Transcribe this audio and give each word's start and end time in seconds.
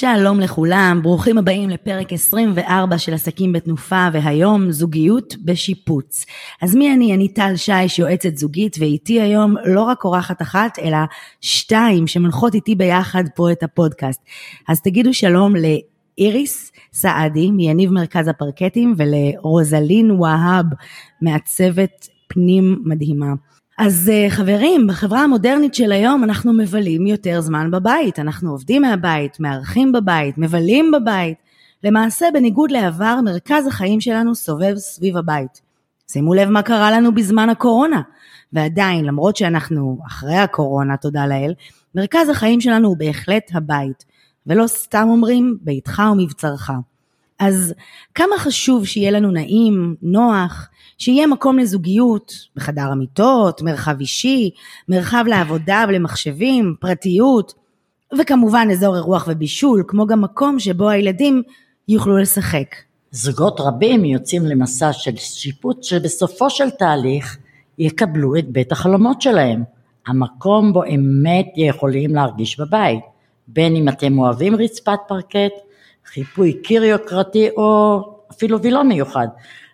שלום 0.00 0.40
לכולם, 0.40 1.00
ברוכים 1.02 1.38
הבאים 1.38 1.70
לפרק 1.70 2.12
24 2.12 2.98
של 2.98 3.14
עסקים 3.14 3.52
בתנופה 3.52 4.08
והיום 4.12 4.70
זוגיות 4.70 5.34
בשיפוץ. 5.44 6.26
אז 6.62 6.74
מי 6.74 6.92
אני? 6.92 7.14
אני 7.14 7.28
טל 7.28 7.56
שיש, 7.56 7.98
יועצת 7.98 8.36
זוגית 8.36 8.76
ואיתי 8.80 9.20
היום 9.20 9.54
לא 9.64 9.82
רק 9.82 10.04
אורחת 10.04 10.42
אחת 10.42 10.78
אלא 10.78 10.96
שתיים 11.40 12.06
שמנחות 12.06 12.54
איתי 12.54 12.74
ביחד 12.74 13.24
פה 13.34 13.52
את 13.52 13.62
הפודקאסט. 13.62 14.20
אז 14.68 14.80
תגידו 14.80 15.14
שלום 15.14 15.54
לאיריס 15.56 16.72
סעדי 16.92 17.50
מיניב 17.50 17.90
מרכז 17.90 18.28
הפרקטים 18.28 18.94
ולרוזלין 18.96 20.10
והב 20.10 20.66
מעצבת 21.22 22.08
פנים 22.28 22.82
מדהימה. 22.84 23.32
אז 23.78 24.10
אה, 24.12 24.30
חברים, 24.30 24.86
בחברה 24.86 25.20
המודרנית 25.20 25.74
של 25.74 25.92
היום 25.92 26.24
אנחנו 26.24 26.52
מבלים 26.52 27.06
יותר 27.06 27.40
זמן 27.40 27.70
בבית, 27.70 28.18
אנחנו 28.18 28.50
עובדים 28.50 28.82
מהבית, 28.82 29.40
מארחים 29.40 29.92
בבית, 29.92 30.38
מבלים 30.38 30.90
בבית. 30.90 31.36
למעשה, 31.84 32.26
בניגוד 32.34 32.70
לעבר, 32.70 33.20
מרכז 33.24 33.66
החיים 33.66 34.00
שלנו 34.00 34.34
סובב 34.34 34.74
סביב 34.76 35.16
הבית. 35.16 35.60
שימו 36.12 36.34
לב 36.34 36.48
מה 36.48 36.62
קרה 36.62 36.90
לנו 36.90 37.14
בזמן 37.14 37.48
הקורונה. 37.48 38.02
ועדיין, 38.52 39.04
למרות 39.04 39.36
שאנחנו 39.36 39.98
אחרי 40.06 40.36
הקורונה, 40.36 40.96
תודה 40.96 41.26
לאל, 41.26 41.52
מרכז 41.94 42.28
החיים 42.28 42.60
שלנו 42.60 42.88
הוא 42.88 42.96
בהחלט 42.96 43.50
הבית. 43.54 44.04
ולא 44.46 44.66
סתם 44.66 45.06
אומרים 45.10 45.58
ביתך 45.60 46.02
ומבצרך. 46.12 46.70
אז 47.38 47.74
כמה 48.14 48.38
חשוב 48.38 48.86
שיהיה 48.86 49.10
לנו 49.10 49.30
נעים, 49.30 49.94
נוח, 50.02 50.68
שיהיה 50.98 51.26
מקום 51.26 51.58
לזוגיות 51.58 52.32
בחדר 52.56 52.82
המיטות, 52.82 53.62
מרחב 53.62 54.00
אישי, 54.00 54.50
מרחב 54.88 55.24
לעבודה 55.26 55.84
ולמחשבים, 55.88 56.74
פרטיות, 56.80 57.54
וכמובן 58.18 58.68
אזור 58.72 58.96
אירוח 58.96 59.28
ובישול, 59.30 59.84
כמו 59.88 60.06
גם 60.06 60.20
מקום 60.20 60.58
שבו 60.58 60.88
הילדים 60.88 61.42
יוכלו 61.88 62.18
לשחק. 62.18 62.74
זוגות 63.10 63.60
רבים 63.60 64.04
יוצאים 64.04 64.46
למסע 64.46 64.92
של 64.92 65.16
שיפוט 65.16 65.82
שבסופו 65.82 66.50
של 66.50 66.70
תהליך 66.70 67.38
יקבלו 67.78 68.36
את 68.36 68.48
בית 68.48 68.72
החלומות 68.72 69.22
שלהם, 69.22 69.62
המקום 70.06 70.72
בו 70.72 70.84
אמת 70.84 71.46
יכולים 71.56 72.14
להרגיש 72.14 72.60
בבית, 72.60 73.00
בין 73.48 73.76
אם 73.76 73.88
אתם 73.88 74.18
אוהבים 74.18 74.56
רצפת 74.56 74.98
פרקט, 75.08 75.52
חיפוי 76.12 76.52
קיר 76.52 76.84
יוקרתי 76.84 77.48
או 77.56 78.00
אפילו 78.30 78.62
וילון 78.62 78.88
מיוחד. 78.88 79.26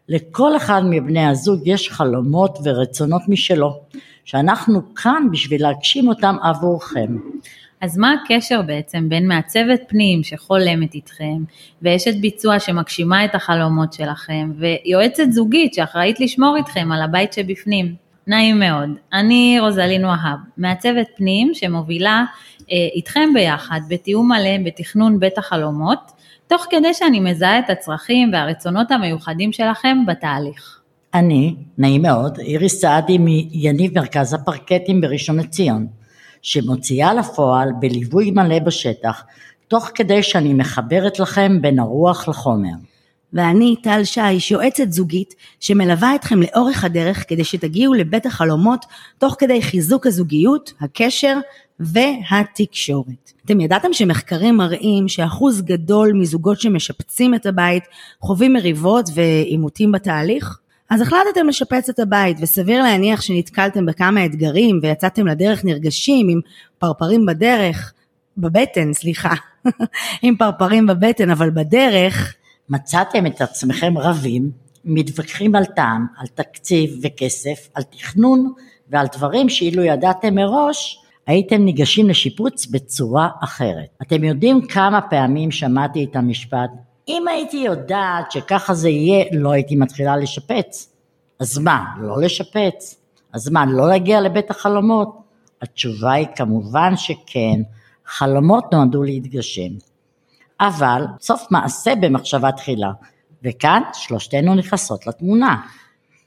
לכל 0.08 0.56
אחד 0.56 0.82
מבני 0.90 1.26
הזוג 1.26 1.60
יש 1.64 1.90
חלומות 1.90 2.58
ורצונות 2.64 3.22
משלו, 3.28 3.80
שאנחנו 4.24 4.94
כאן 4.94 5.26
בשביל 5.32 5.62
להגשים 5.62 6.08
אותם 6.08 6.36
עבורכם. 6.42 7.16
אז 7.80 7.98
מה 7.98 8.12
הקשר 8.12 8.62
בעצם 8.62 9.08
בין 9.08 9.28
מעצבת 9.28 9.80
פנים 9.88 10.22
שחולמת 10.22 10.94
איתכם, 10.94 11.44
ואשת 11.82 12.16
ביצוע 12.20 12.60
שמגשימה 12.60 13.24
את 13.24 13.34
החלומות 13.34 13.92
שלכם, 13.92 14.52
ויועצת 14.58 15.30
זוגית 15.30 15.74
שאחראית 15.74 16.20
לשמור 16.20 16.56
איתכם 16.56 16.92
על 16.92 17.02
הבית 17.02 17.32
שבפנים? 17.32 17.94
נעים 18.26 18.58
מאוד, 18.58 18.90
אני 19.12 19.56
רוזלין 19.60 20.04
והב, 20.04 20.38
מעצבת 20.56 21.06
פנים 21.16 21.54
שמובילה 21.54 22.24
אה, 22.72 22.76
איתכם 22.94 23.30
ביחד 23.34 23.80
בתיאום 23.88 24.32
מלא 24.32 24.58
בתכנון 24.64 25.18
בית 25.20 25.38
החלומות, 25.38 26.12
תוך 26.46 26.66
כדי 26.70 26.94
שאני 26.94 27.20
מזהה 27.20 27.58
את 27.58 27.70
הצרכים 27.70 28.30
והרצונות 28.32 28.90
המיוחדים 28.90 29.52
שלכם 29.52 29.98
בתהליך. 30.06 30.80
אני, 31.14 31.56
נעים 31.78 32.02
מאוד, 32.02 32.38
איריס 32.38 32.80
סעדי 32.80 33.18
מיניב 33.18 33.98
מרכז 33.98 34.34
הפרקטים 34.34 35.00
בראשון 35.00 35.36
לציון, 35.36 35.86
שמוציאה 36.42 37.14
לפועל 37.14 37.68
בליווי 37.80 38.30
מלא 38.30 38.58
בשטח, 38.58 39.24
תוך 39.68 39.90
כדי 39.94 40.22
שאני 40.22 40.54
מחברת 40.54 41.18
לכם 41.18 41.62
בין 41.62 41.78
הרוח 41.78 42.28
לחומר. 42.28 42.74
ואני 43.34 43.76
טל 43.82 44.04
שיש, 44.04 44.50
יועצת 44.50 44.92
זוגית, 44.92 45.34
שמלווה 45.60 46.14
אתכם 46.14 46.40
לאורך 46.42 46.84
הדרך 46.84 47.24
כדי 47.28 47.44
שתגיעו 47.44 47.94
לבית 47.94 48.26
החלומות, 48.26 48.84
תוך 49.18 49.36
כדי 49.38 49.62
חיזוק 49.62 50.06
הזוגיות, 50.06 50.72
הקשר 50.80 51.38
והתקשורת. 51.80 53.32
אתם 53.44 53.60
ידעתם 53.60 53.92
שמחקרים 53.92 54.56
מראים 54.56 55.08
שאחוז 55.08 55.62
גדול 55.62 56.12
מזוגות 56.12 56.60
שמשפצים 56.60 57.34
את 57.34 57.46
הבית 57.46 57.84
חווים 58.20 58.52
מריבות 58.52 59.10
ועימותים 59.14 59.92
בתהליך? 59.92 60.58
אז 60.90 61.00
החלטתם 61.00 61.48
לשפץ 61.48 61.88
את 61.88 61.98
הבית 61.98 62.36
וסביר 62.40 62.82
להניח 62.82 63.20
שנתקלתם 63.20 63.86
בכמה 63.86 64.24
אתגרים 64.24 64.78
ויצאתם 64.82 65.26
לדרך 65.26 65.64
נרגשים 65.64 66.28
עם 66.28 66.40
פרפרים 66.78 67.26
בדרך, 67.26 67.92
בבטן, 68.38 68.92
סליחה, 68.92 69.34
עם 70.22 70.36
פרפרים 70.36 70.86
בבטן, 70.86 71.30
אבל 71.30 71.50
בדרך... 71.50 72.34
מצאתם 72.68 73.26
את 73.26 73.40
עצמכם 73.40 73.98
רבים, 73.98 74.50
מתווכחים 74.84 75.54
על 75.54 75.64
טעם, 75.64 76.06
על 76.16 76.26
תקציב 76.26 77.00
וכסף, 77.02 77.68
על 77.74 77.82
תכנון 77.82 78.52
ועל 78.88 79.06
דברים 79.12 79.48
שאילו 79.48 79.82
ידעתם 79.82 80.34
מראש, 80.34 80.98
הייתם 81.26 81.64
ניגשים 81.64 82.08
לשיפוץ 82.08 82.66
בצורה 82.66 83.28
אחרת. 83.42 83.88
אתם 84.02 84.24
יודעים 84.24 84.66
כמה 84.66 85.00
פעמים 85.00 85.50
שמעתי 85.50 86.04
את 86.04 86.16
המשפט, 86.16 86.70
אם 87.08 87.28
הייתי 87.28 87.56
יודעת 87.56 88.32
שככה 88.32 88.74
זה 88.74 88.88
יהיה, 88.88 89.24
לא 89.32 89.50
הייתי 89.50 89.76
מתחילה 89.76 90.16
לשפץ. 90.16 90.92
אז 91.40 91.58
מה, 91.58 91.84
לא 92.00 92.20
לשפץ? 92.20 93.00
אז 93.32 93.48
מה, 93.48 93.66
לא 93.66 93.88
להגיע 93.88 94.20
לבית 94.20 94.50
החלומות? 94.50 95.08
התשובה 95.62 96.12
היא 96.12 96.26
כמובן 96.36 96.96
שכן, 96.96 97.60
חלומות 98.06 98.64
נועדו 98.72 99.02
להתגשם. 99.02 99.70
אבל 100.68 101.04
סוף 101.20 101.46
מעשה 101.50 101.94
במחשבה 101.94 102.52
תחילה, 102.52 102.90
וכאן 103.42 103.82
שלושתנו 103.92 104.54
נכנסות 104.54 105.06
לתמונה. 105.06 105.56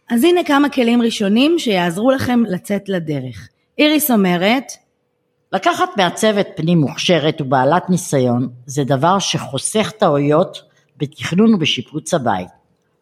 אז 0.09 0.23
הנה 0.23 0.43
כמה 0.43 0.69
כלים 0.69 1.01
ראשונים 1.01 1.59
שיעזרו 1.59 2.11
לכם 2.11 2.43
לצאת 2.47 2.89
לדרך. 2.89 3.47
איריס 3.77 4.11
אומרת, 4.11 4.71
לקחת 5.51 5.89
מעצבת 5.97 6.47
פנים 6.55 6.77
מוכשרת 6.77 7.41
ובעלת 7.41 7.89
ניסיון 7.89 8.49
זה 8.65 8.83
דבר 8.83 9.19
שחוסך 9.19 9.91
טעויות 9.99 10.61
בתכנון 10.97 11.53
ובשיפוץ 11.53 12.13
הבית. 12.13 12.47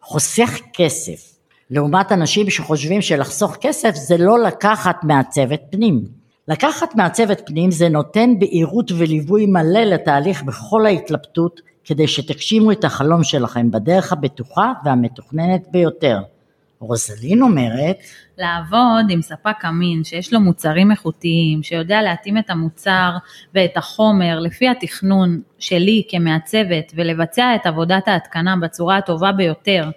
חוסך 0.00 0.58
כסף. 0.72 1.36
לעומת 1.70 2.12
אנשים 2.12 2.50
שחושבים 2.50 3.02
שלחסוך 3.02 3.56
כסף 3.60 3.94
זה 3.94 4.16
לא 4.18 4.38
לקחת 4.38 4.96
מעצבת 5.02 5.60
פנים. 5.70 6.04
לקחת 6.48 6.94
מעצבת 6.94 7.42
פנים 7.46 7.70
זה 7.70 7.88
נותן 7.88 8.38
בהירות 8.38 8.92
וליווי 8.92 9.46
מלא 9.46 9.80
לתהליך 9.80 10.42
בכל 10.42 10.86
ההתלבטות 10.86 11.60
כדי 11.84 12.08
שתגשימו 12.08 12.72
את 12.72 12.84
החלום 12.84 13.24
שלכם 13.24 13.70
בדרך 13.70 14.12
הבטוחה 14.12 14.72
והמתוכננת 14.84 15.66
ביותר. 15.70 16.18
רוזלין 16.78 17.42
אומרת 17.42 17.96
לעבוד 18.38 19.04
עם 19.10 19.22
ספק 19.22 19.64
אמין 19.68 20.04
שיש 20.04 20.32
לו 20.32 20.40
מוצרים 20.40 20.90
איכותיים, 20.90 21.62
שיודע 21.62 22.02
להתאים 22.02 22.38
את 22.38 22.50
המוצר 22.50 23.10
ואת 23.54 23.76
החומר 23.76 24.38
לפי 24.40 24.68
התכנון 24.68 25.40
שלי 25.58 26.02
כמעצבת 26.08 26.92
ולבצע 26.94 27.54
את 27.54 27.66
עבודת 27.66 28.08
ההתקנה 28.08 28.56
בצורה 28.62 28.96
הטובה 28.96 29.32
ביותר, 29.32 29.90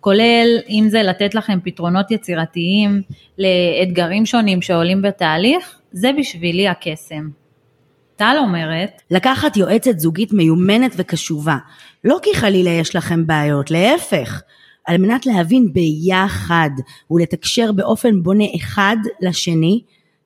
כולל 0.00 0.58
אם 0.68 0.86
זה 0.88 1.02
לתת 1.02 1.34
לכם 1.34 1.58
פתרונות 1.64 2.10
יצירתיים 2.10 3.02
לאתגרים 3.38 4.26
שונים 4.26 4.62
שעולים 4.62 5.02
בתהליך, 5.02 5.78
זה 5.92 6.10
בשבילי 6.18 6.68
הקסם. 6.68 7.28
טל 8.16 8.36
אומרת, 8.40 9.02
לקחת 9.10 9.56
יועצת 9.56 9.98
זוגית 9.98 10.32
מיומנת 10.32 10.92
וקשובה, 10.96 11.56
לא 12.04 12.18
כי 12.22 12.30
חלילה 12.34 12.70
יש 12.70 12.96
לכם 12.96 13.26
בעיות, 13.26 13.70
להפך. 13.70 14.42
על 14.84 14.98
מנת 14.98 15.26
להבין 15.26 15.72
ביחד 15.72 16.70
ולתקשר 17.10 17.72
באופן 17.72 18.22
בונה 18.22 18.44
אחד 18.56 18.96
לשני 19.20 19.82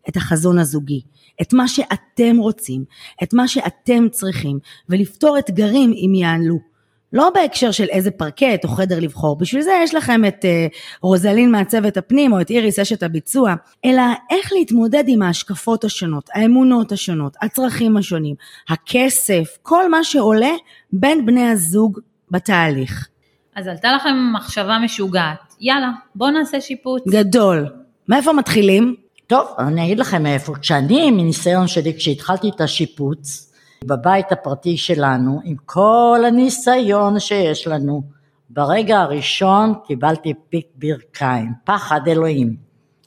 את 0.08 0.16
החזון 0.16 0.58
הזוגי, 0.58 1.00
את 1.42 1.52
מה 1.52 1.68
שאתם 1.68 2.36
רוצים, 2.36 2.84
את 3.22 3.34
מה 3.34 3.48
שאתם 3.48 4.08
צריכים, 4.10 4.58
ולפתור 4.88 5.38
אתגרים 5.38 5.92
אם 5.92 6.14
יעלו. 6.14 6.75
לא 7.12 7.30
בהקשר 7.34 7.70
של 7.70 7.84
איזה 7.84 8.10
פרקט 8.10 8.64
או 8.64 8.68
חדר 8.68 9.00
לבחור, 9.00 9.38
בשביל 9.38 9.62
זה 9.62 9.72
יש 9.82 9.94
לכם 9.94 10.24
את 10.24 10.44
uh, 10.44 10.76
רוזלין 11.02 11.50
מעצבת 11.50 11.96
הפנים 11.96 12.32
או 12.32 12.40
את 12.40 12.50
איריס 12.50 12.78
אשת 12.78 13.02
הביצוע, 13.02 13.54
אלא 13.84 14.02
איך 14.30 14.52
להתמודד 14.52 15.04
עם 15.06 15.22
ההשקפות 15.22 15.84
השונות, 15.84 16.30
האמונות 16.34 16.92
השונות, 16.92 17.36
הצרכים 17.42 17.96
השונים, 17.96 18.34
הכסף, 18.68 19.58
כל 19.62 19.90
מה 19.90 20.04
שעולה 20.04 20.52
בין 20.92 21.26
בני 21.26 21.48
הזוג 21.48 21.98
בתהליך. 22.30 23.08
אז 23.54 23.66
עלתה 23.66 23.92
לכם 23.92 24.14
מחשבה 24.34 24.78
משוגעת, 24.84 25.54
יאללה, 25.60 25.90
בואו 26.14 26.30
נעשה 26.30 26.60
שיפוץ. 26.60 27.02
גדול. 27.08 27.66
מאיפה 28.08 28.32
מתחילים? 28.32 28.94
טוב, 29.26 29.48
אני 29.58 29.84
אגיד 29.84 29.98
לכם 29.98 30.22
מאיפה. 30.22 30.54
כשאני, 30.54 31.10
מניסיון 31.10 31.68
שלי, 31.68 31.94
כשהתחלתי 31.96 32.48
את 32.48 32.60
השיפוץ, 32.60 33.45
בבית 33.86 34.32
הפרטי 34.32 34.76
שלנו, 34.76 35.40
עם 35.44 35.56
כל 35.66 36.20
הניסיון 36.26 37.20
שיש 37.20 37.66
לנו, 37.66 38.02
ברגע 38.50 39.00
הראשון 39.00 39.74
קיבלתי 39.86 40.34
פיק 40.48 40.66
ברכיים, 40.74 41.52
פחד 41.64 42.00
אלוהים. 42.08 42.56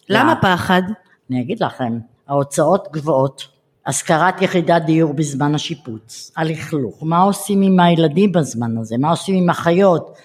למה 0.09 0.23
למה? 0.23 0.41
פחד? 0.41 0.81
אני 1.29 1.41
אגיד 1.41 1.63
לכם, 1.63 1.99
ההוצאות 2.27 2.87
גבוהות, 2.91 3.47
השכרת 3.85 4.41
יחידת 4.41 4.81
דיור 4.81 5.13
בזמן 5.13 5.55
השיפוץ, 5.55 6.31
הלכלוך, 6.37 6.99
מה 7.01 7.21
עושים 7.21 7.61
עם 7.61 7.79
הילדים 7.79 8.31
בזמן 8.31 8.77
הזה, 8.77 8.95
מה 8.97 9.09
עושים 9.09 9.43
עם 9.43 9.49
החיות, 9.49 10.17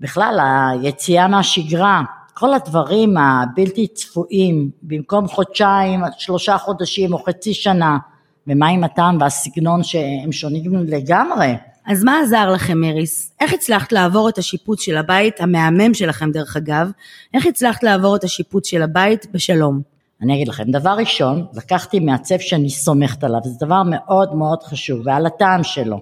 בכלל 0.00 0.40
היציאה 0.40 1.28
מהשגרה, 1.28 2.02
כל 2.34 2.54
הדברים 2.54 3.16
הבלתי 3.16 3.86
צפויים, 3.86 4.70
במקום 4.82 5.28
חודשיים, 5.28 6.00
שלושה 6.18 6.58
חודשים 6.58 7.12
או 7.12 7.18
חצי 7.18 7.54
שנה, 7.54 7.98
ומה 8.46 8.68
עם 8.68 8.84
הטעם 8.84 9.20
והסגנון 9.20 9.82
שהם 9.82 10.32
שונים 10.32 10.74
לגמרי. 10.86 11.54
אז 11.86 12.04
מה 12.04 12.20
עזר 12.20 12.50
לכם, 12.50 12.84
איריס? 12.84 13.32
איך 13.40 13.52
הצלחת 13.52 13.92
לעבור 13.92 14.28
את 14.28 14.38
השיפוץ 14.38 14.82
של 14.82 14.96
הבית, 14.96 15.40
המהמם 15.40 15.94
שלכם 15.94 16.30
דרך 16.30 16.56
אגב, 16.56 16.90
איך 17.34 17.46
הצלחת 17.46 17.82
לעבור 17.82 18.16
את 18.16 18.24
השיפוץ 18.24 18.66
של 18.66 18.82
הבית 18.82 19.26
בשלום? 19.32 19.80
אני 20.22 20.34
אגיד 20.34 20.48
לכם, 20.48 20.70
דבר 20.70 20.90
ראשון, 20.90 21.46
לקחתי 21.54 22.00
מעצב 22.00 22.38
שאני 22.38 22.70
סומכת 22.70 23.24
עליו, 23.24 23.40
זה 23.44 23.66
דבר 23.66 23.82
מאוד 23.90 24.34
מאוד 24.34 24.62
חשוב, 24.62 25.00
ועל 25.04 25.26
הטעם 25.26 25.62
שלו. 25.62 26.00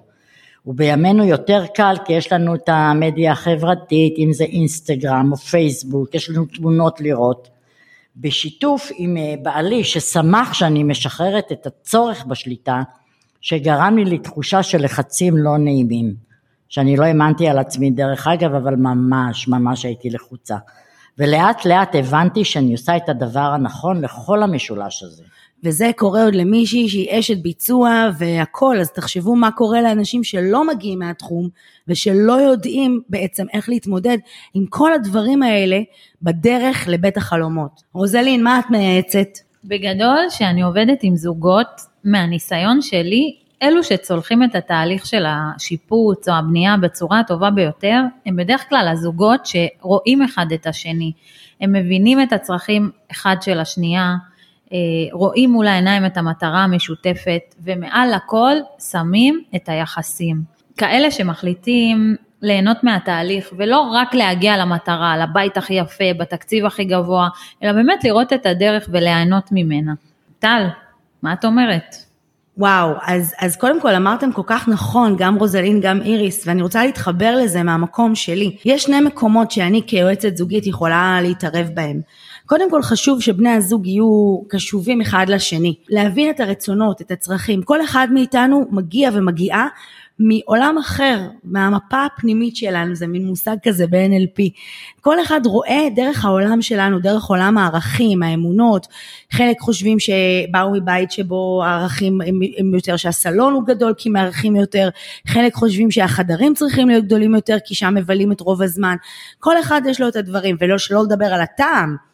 ובימינו 0.65 1.23
יותר 1.23 1.65
קל 1.75 1.95
כי 2.05 2.13
יש 2.13 2.31
לנו 2.31 2.55
את 2.55 2.69
המדיה 2.69 3.31
החברתית, 3.31 4.13
אם 4.17 4.33
זה 4.33 4.43
אינסטגרם 4.43 5.31
או 5.31 5.37
פייסבוק, 5.37 6.15
יש 6.15 6.29
לנו 6.29 6.45
תמונות 6.45 7.01
לראות. 7.01 7.49
בשיתוף 8.19 8.91
עם 8.95 9.17
אה, 9.17 9.35
בעלי 9.41 9.83
ששמח 9.83 10.53
שאני 10.53 10.83
משחררת 10.83 11.51
את 11.51 11.67
הצורך 11.67 12.25
בשליטה, 12.25 12.81
שגרם 13.41 13.97
לי 13.97 14.05
לתחושה 14.05 14.63
של 14.63 14.83
לחצים 14.83 15.37
לא 15.37 15.57
נעימים, 15.57 16.13
שאני 16.69 16.97
לא 16.97 17.03
האמנתי 17.03 17.47
על 17.47 17.57
עצמי 17.57 17.91
דרך 17.91 18.27
אגב, 18.27 18.53
אבל 18.53 18.75
ממש 18.75 19.47
ממש 19.47 19.85
הייתי 19.85 20.09
לחוצה. 20.09 20.55
ולאט 21.19 21.65
לאט 21.65 21.95
הבנתי 21.95 22.45
שאני 22.45 22.71
עושה 22.71 22.97
את 22.97 23.09
הדבר 23.09 23.39
הנכון 23.39 24.01
לכל 24.01 24.43
המשולש 24.43 25.03
הזה. 25.03 25.23
וזה 25.63 25.91
קורה 25.95 26.23
עוד 26.23 26.35
למישהי 26.35 26.89
שהיא 26.89 27.19
אשת 27.19 27.37
ביצוע 27.37 28.09
והכל, 28.17 28.79
אז 28.79 28.91
תחשבו 28.91 29.35
מה 29.35 29.51
קורה 29.51 29.81
לאנשים 29.81 30.23
שלא 30.23 30.67
מגיעים 30.67 30.99
מהתחום 30.99 31.49
ושלא 31.87 32.33
יודעים 32.33 33.01
בעצם 33.09 33.45
איך 33.53 33.69
להתמודד 33.69 34.17
עם 34.53 34.65
כל 34.69 34.93
הדברים 34.93 35.43
האלה 35.43 35.79
בדרך 36.21 36.87
לבית 36.87 37.17
החלומות. 37.17 37.81
רוזלין, 37.93 38.43
מה 38.43 38.59
את 38.59 38.65
מייעצת? 38.69 39.27
בגדול, 39.63 40.25
שאני 40.29 40.61
עובדת 40.61 40.99
עם 41.01 41.15
זוגות, 41.15 41.81
מהניסיון 42.03 42.81
שלי, 42.81 43.35
אלו 43.63 43.83
שצולחים 43.83 44.43
את 44.43 44.55
התהליך 44.55 45.05
של 45.05 45.25
השיפוץ 45.27 46.29
או 46.29 46.33
הבנייה 46.33 46.77
בצורה 46.77 47.19
הטובה 47.19 47.49
ביותר, 47.51 48.01
הם 48.25 48.35
בדרך 48.35 48.69
כלל 48.69 48.87
הזוגות 48.91 49.41
שרואים 49.45 50.21
אחד 50.21 50.45
את 50.53 50.67
השני. 50.67 51.11
הם 51.61 51.73
מבינים 51.73 52.21
את 52.21 52.33
הצרכים 52.33 52.91
אחד 53.11 53.35
של 53.41 53.59
השנייה, 53.59 54.15
אה, 54.73 54.77
רואים 55.11 55.49
מול 55.49 55.67
העיניים 55.67 56.05
את 56.05 56.17
המטרה 56.17 56.63
המשותפת, 56.63 57.55
ומעל 57.63 58.13
הכל 58.13 58.55
שמים 58.91 59.43
את 59.55 59.69
היחסים. 59.69 60.41
כאלה 60.77 61.11
שמחליטים 61.11 62.15
ליהנות 62.41 62.83
מהתהליך, 62.83 63.49
ולא 63.57 63.79
רק 63.79 64.13
להגיע 64.13 64.57
למטרה, 64.57 65.17
לבית 65.17 65.57
הכי 65.57 65.73
יפה, 65.73 66.03
בתקציב 66.19 66.65
הכי 66.65 66.83
גבוה, 66.83 67.29
אלא 67.63 67.71
באמת 67.71 68.03
לראות 68.03 68.33
את 68.33 68.45
הדרך 68.45 68.89
וליהנות 68.91 69.49
ממנה. 69.51 69.93
טל, 70.39 70.67
מה 71.21 71.33
את 71.33 71.45
אומרת? 71.45 72.08
וואו, 72.59 72.93
אז, 73.01 73.33
אז 73.39 73.55
קודם 73.55 73.81
כל 73.81 73.95
אמרתם 73.95 74.31
כל 74.31 74.41
כך 74.45 74.67
נכון, 74.67 75.15
גם 75.17 75.35
רוזלין, 75.35 75.79
גם 75.81 76.01
איריס, 76.01 76.47
ואני 76.47 76.61
רוצה 76.61 76.85
להתחבר 76.85 77.35
לזה 77.35 77.63
מהמקום 77.63 78.15
שלי. 78.15 78.55
יש 78.65 78.83
שני 78.83 79.01
מקומות 79.01 79.51
שאני 79.51 79.81
כיועצת 79.87 80.37
זוגית 80.37 80.67
יכולה 80.67 81.19
להתערב 81.21 81.69
בהם. 81.73 82.01
קודם 82.45 82.71
כל 82.71 82.81
חשוב 82.81 83.21
שבני 83.21 83.49
הזוג 83.49 83.87
יהיו 83.87 84.41
קשובים 84.47 85.01
אחד 85.01 85.25
לשני, 85.29 85.75
להבין 85.89 86.29
את 86.29 86.39
הרצונות, 86.39 87.01
את 87.01 87.11
הצרכים. 87.11 87.63
כל 87.63 87.83
אחד 87.83 88.07
מאיתנו 88.13 88.67
מגיע 88.71 89.09
ומגיעה 89.13 89.67
מעולם 90.19 90.77
אחר, 90.77 91.19
מהמפה 91.43 92.05
הפנימית 92.05 92.55
שלנו, 92.55 92.95
זה 92.95 93.07
מין 93.07 93.25
מושג 93.25 93.55
כזה 93.63 93.87
ב-NLP. 93.87 94.49
כל 95.01 95.21
אחד 95.21 95.41
רואה 95.45 95.87
דרך 95.95 96.25
העולם 96.25 96.61
שלנו, 96.61 96.99
דרך 96.99 97.23
עולם 97.23 97.57
הערכים, 97.57 98.23
האמונות. 98.23 98.87
חלק 99.31 99.59
חושבים 99.59 99.97
שבאו 99.99 100.71
מבית 100.73 101.11
שבו 101.11 101.63
הערכים 101.65 102.21
הם, 102.21 102.39
הם 102.57 102.73
יותר, 102.73 102.97
שהסלון 102.97 103.53
הוא 103.53 103.63
גדול 103.65 103.93
כי 103.97 104.09
מערכים 104.09 104.55
יותר. 104.55 104.89
חלק 105.27 105.53
חושבים 105.53 105.91
שהחדרים 105.91 106.53
צריכים 106.53 106.87
להיות 106.89 107.05
גדולים 107.05 107.35
יותר 107.35 107.57
כי 107.65 107.75
שם 107.75 107.93
מבלים 107.95 108.31
את 108.31 108.41
רוב 108.41 108.61
הזמן. 108.61 108.95
כל 109.39 109.59
אחד 109.59 109.81
יש 109.85 110.01
לו 110.01 110.07
את 110.07 110.15
הדברים, 110.15 110.55
ולא 110.59 110.77
שלא 110.77 111.03
לדבר 111.03 111.25
על 111.25 111.41
הטעם. 111.41 112.08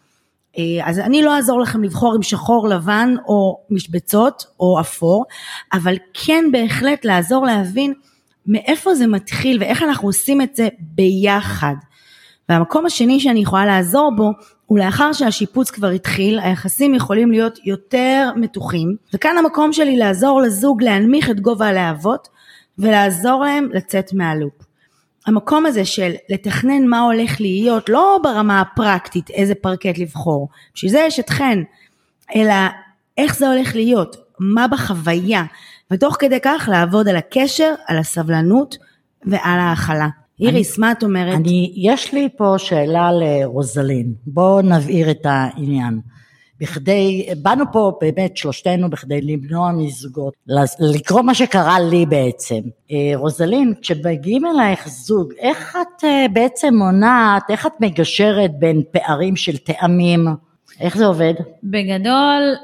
אז 0.83 0.99
אני 0.99 1.21
לא 1.21 1.35
אעזור 1.35 1.59
לכם 1.59 1.83
לבחור 1.83 2.15
עם 2.15 2.23
שחור 2.23 2.67
לבן 2.67 3.15
או 3.27 3.59
משבצות 3.69 4.45
או 4.59 4.79
אפור, 4.79 5.25
אבל 5.73 5.95
כן 6.13 6.45
בהחלט 6.51 7.05
לעזור 7.05 7.45
להבין 7.45 7.93
מאיפה 8.47 8.95
זה 8.95 9.07
מתחיל 9.07 9.57
ואיך 9.59 9.83
אנחנו 9.83 10.07
עושים 10.07 10.41
את 10.41 10.55
זה 10.55 10.67
ביחד. 10.79 11.75
והמקום 12.49 12.85
השני 12.85 13.19
שאני 13.19 13.39
יכולה 13.39 13.65
לעזור 13.65 14.11
בו 14.15 14.31
הוא 14.65 14.79
לאחר 14.79 15.13
שהשיפוץ 15.13 15.71
כבר 15.71 15.87
התחיל, 15.87 16.39
היחסים 16.39 16.95
יכולים 16.95 17.31
להיות 17.31 17.59
יותר 17.65 18.31
מתוחים, 18.35 18.95
וכאן 19.13 19.37
המקום 19.37 19.73
שלי 19.73 19.97
לעזור 19.97 20.41
לזוג 20.41 20.83
להנמיך 20.83 21.29
את 21.29 21.39
גובה 21.39 21.67
הלהבות 21.67 22.27
ולעזור 22.77 23.43
להם 23.43 23.69
לצאת 23.73 24.13
מהלופ. 24.13 24.64
המקום 25.25 25.65
הזה 25.65 25.85
של 25.85 26.11
לתכנן 26.29 26.87
מה 26.87 26.99
הולך 26.99 27.41
להיות, 27.41 27.89
לא 27.89 28.19
ברמה 28.23 28.61
הפרקטית 28.61 29.29
איזה 29.29 29.55
פרקט 29.55 29.97
לבחור, 29.97 30.49
בשביל 30.75 30.91
זה 30.91 30.99
יש 31.07 31.19
אתכן, 31.19 31.59
אלא 32.35 32.53
איך 33.17 33.35
זה 33.35 33.51
הולך 33.51 33.75
להיות, 33.75 34.15
מה 34.39 34.67
בחוויה, 34.67 35.43
ותוך 35.91 36.15
כדי 36.19 36.39
כך 36.41 36.69
לעבוד 36.71 37.07
על 37.07 37.15
הקשר, 37.15 37.73
על 37.87 37.97
הסבלנות 37.97 38.77
ועל 39.25 39.59
ההכלה. 39.59 40.07
איריס, 40.39 40.77
מה 40.77 40.91
את 40.91 41.03
אומרת? 41.03 41.35
אני, 41.35 41.73
יש 41.75 42.13
לי 42.13 42.29
פה 42.37 42.55
שאלה 42.57 43.09
לרוזלין, 43.11 44.13
בואו 44.27 44.61
נבהיר 44.61 45.11
את 45.11 45.21
העניין. 45.25 45.99
בכדי, 46.59 47.27
באנו 47.41 47.65
פה 47.71 47.91
באמת 48.01 48.37
שלושתנו 48.37 48.89
בכדי 48.89 49.21
למנוע 49.21 49.71
מזוגות, 49.71 50.33
לקרוא 50.79 51.21
מה 51.21 51.33
שקרה 51.33 51.79
לי 51.79 52.05
בעצם. 52.05 52.59
אה, 52.91 53.11
רוזלין, 53.15 53.73
כשמגיעים 53.81 54.45
אלייך 54.45 54.87
זוג, 54.87 55.33
איך 55.39 55.77
את 55.81 56.03
אה, 56.03 56.25
בעצם 56.33 56.75
מונעת, 56.75 57.43
איך 57.49 57.65
את 57.65 57.71
מגשרת 57.79 58.51
בין 58.59 58.81
פערים 58.91 59.35
של 59.35 59.57
טעמים, 59.57 60.27
איך 60.79 60.97
זה 60.97 61.05
עובד? 61.05 61.33
בגדול, 61.63 62.55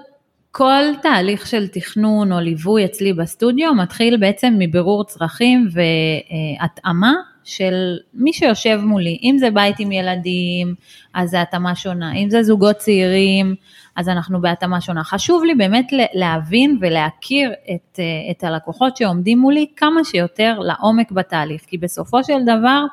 כל 0.52 0.84
תהליך 1.02 1.48
של 1.48 1.68
תכנון 1.68 2.32
או 2.32 2.40
ליווי 2.40 2.86
אצלי 2.86 3.14
בסטודיו 3.14 3.74
מתחיל 3.76 4.18
בעצם 4.18 4.54
מבירור 4.60 5.04
צרכים 5.04 5.68
והתאמה 5.72 7.14
של 7.44 7.98
מי 8.14 8.34
שיושב 8.34 8.80
מולי, 8.84 9.20
אם 9.24 9.36
זה 9.40 9.52
בית 9.52 9.76
עם 9.80 9.92
ילדים, 9.92 10.76
אז 11.14 11.30
זה 11.30 11.42
התאמה 11.42 11.76
שונה, 11.76 12.14
אם 12.16 12.30
זה 12.30 12.44
זוגות 12.44 12.76
צעירים, 12.76 13.56
אז 13.96 14.10
אנחנו 14.10 14.42
בהתאמה 14.42 14.82
שונה. 14.82 15.04
חשוב 15.04 15.44
לי 15.44 15.56
באמת 15.56 15.88
להבין 16.14 16.78
ולהכיר 16.82 17.52
את, 17.76 18.00
את 18.32 18.44
הלקוחות 18.44 18.98
שעומדים 18.98 19.40
מולי 19.40 19.66
כמה 19.76 20.04
שיותר 20.04 20.60
לעומק 20.60 21.12
בתהליך, 21.12 21.62
כי 21.68 21.78
בסופו 21.78 22.24
של 22.24 22.44
דבר, 22.44 22.86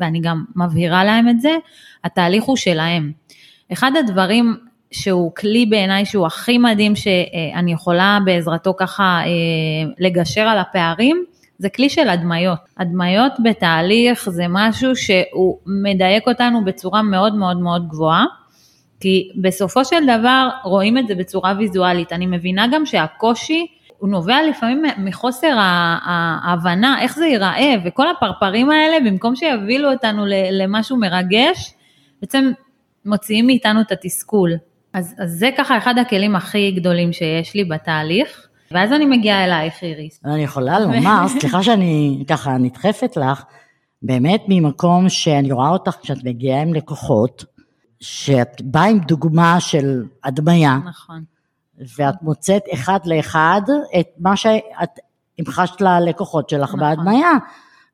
ואני 0.00 0.20
גם 0.20 0.44
מבהירה 0.56 1.04
להם 1.04 1.28
את 1.28 1.40
זה, 1.40 1.56
התהליך 2.04 2.44
הוא 2.44 2.56
שלהם. 2.56 3.12
אחד 3.72 3.90
הדברים 3.98 4.56
שהוא 4.90 5.34
כלי 5.34 5.66
בעיניי 5.66 6.04
שהוא 6.04 6.26
הכי 6.26 6.58
מדהים 6.58 6.96
שאני 6.96 7.72
יכולה 7.72 8.18
בעזרתו 8.24 8.74
ככה 8.76 9.20
לגשר 9.98 10.40
על 10.40 10.58
הפערים, 10.58 11.24
זה 11.58 11.68
כלי 11.68 11.88
של 11.88 12.08
הדמיות. 12.08 12.58
הדמיות 12.78 13.32
בתהליך 13.44 14.30
זה 14.30 14.44
משהו 14.48 14.96
שהוא 14.96 15.58
מדייק 15.66 16.28
אותנו 16.28 16.64
בצורה 16.64 17.02
מאוד 17.02 17.34
מאוד 17.34 17.56
מאוד 17.60 17.88
גבוהה, 17.88 18.24
כי 19.04 19.30
בסופו 19.36 19.84
של 19.84 20.04
דבר 20.04 20.48
רואים 20.64 20.98
את 20.98 21.06
זה 21.06 21.14
בצורה 21.14 21.54
ויזואלית. 21.58 22.12
אני 22.12 22.26
מבינה 22.26 22.66
גם 22.72 22.86
שהקושי 22.86 23.66
הוא 23.98 24.08
נובע 24.08 24.36
לפעמים 24.48 24.82
מחוסר 24.98 25.56
ההבנה 26.04 27.00
איך 27.00 27.16
זה 27.16 27.26
ייראה, 27.26 27.74
וכל 27.84 28.06
הפרפרים 28.10 28.70
האלה, 28.70 28.96
במקום 29.10 29.36
שיבילו 29.36 29.92
אותנו 29.92 30.24
למשהו 30.52 30.96
מרגש, 30.96 31.74
בעצם 32.20 32.52
מוציאים 33.04 33.46
מאיתנו 33.46 33.80
את 33.80 33.92
התסכול. 33.92 34.52
אז, 34.92 35.14
אז 35.18 35.30
זה 35.30 35.50
ככה 35.56 35.78
אחד 35.78 35.98
הכלים 35.98 36.36
הכי 36.36 36.70
גדולים 36.70 37.12
שיש 37.12 37.54
לי 37.54 37.64
בתהליך. 37.64 38.48
ואז 38.70 38.92
אני 38.92 39.06
מגיעה 39.06 39.44
אלייך, 39.44 39.82
איריס. 39.82 40.20
אני 40.24 40.44
יכולה 40.44 40.80
לומר, 40.84 41.28
סליחה 41.28 41.62
שאני 41.62 42.24
ככה 42.28 42.58
נדחפת 42.58 43.16
לך, 43.16 43.44
באמת 44.02 44.42
ממקום 44.48 45.08
שאני 45.08 45.52
רואה 45.52 45.68
אותך 45.68 45.96
כשאת 46.02 46.24
מגיעה 46.24 46.62
עם 46.62 46.74
לקוחות, 46.74 47.53
שאת 48.00 48.62
באה 48.62 48.84
עם 48.84 48.98
דוגמה 48.98 49.60
של 49.60 50.04
הדמיה, 50.24 50.78
נכון. 50.84 51.24
ואת 51.96 52.22
מוצאת 52.22 52.62
אחד 52.72 52.98
לאחד 53.04 53.62
את 54.00 54.08
מה 54.18 54.36
שאת 54.36 54.98
המחשת 55.38 55.80
ללקוחות 55.80 56.48
שלך 56.48 56.68
נכון. 56.68 56.80
בהדמיה. 56.80 57.30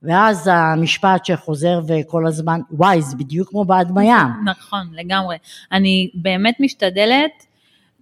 ואז 0.02 0.50
המשפט 0.52 1.24
שחוזר 1.24 1.80
וכל 1.86 2.26
הזמן, 2.26 2.60
וואי, 2.70 3.02
זה 3.02 3.16
בדיוק 3.16 3.48
כמו 3.48 3.64
בהדמיה. 3.64 4.26
נכון, 4.44 4.86
לגמרי. 4.92 5.36
אני 5.72 6.10
באמת 6.14 6.54
משתדלת, 6.60 7.46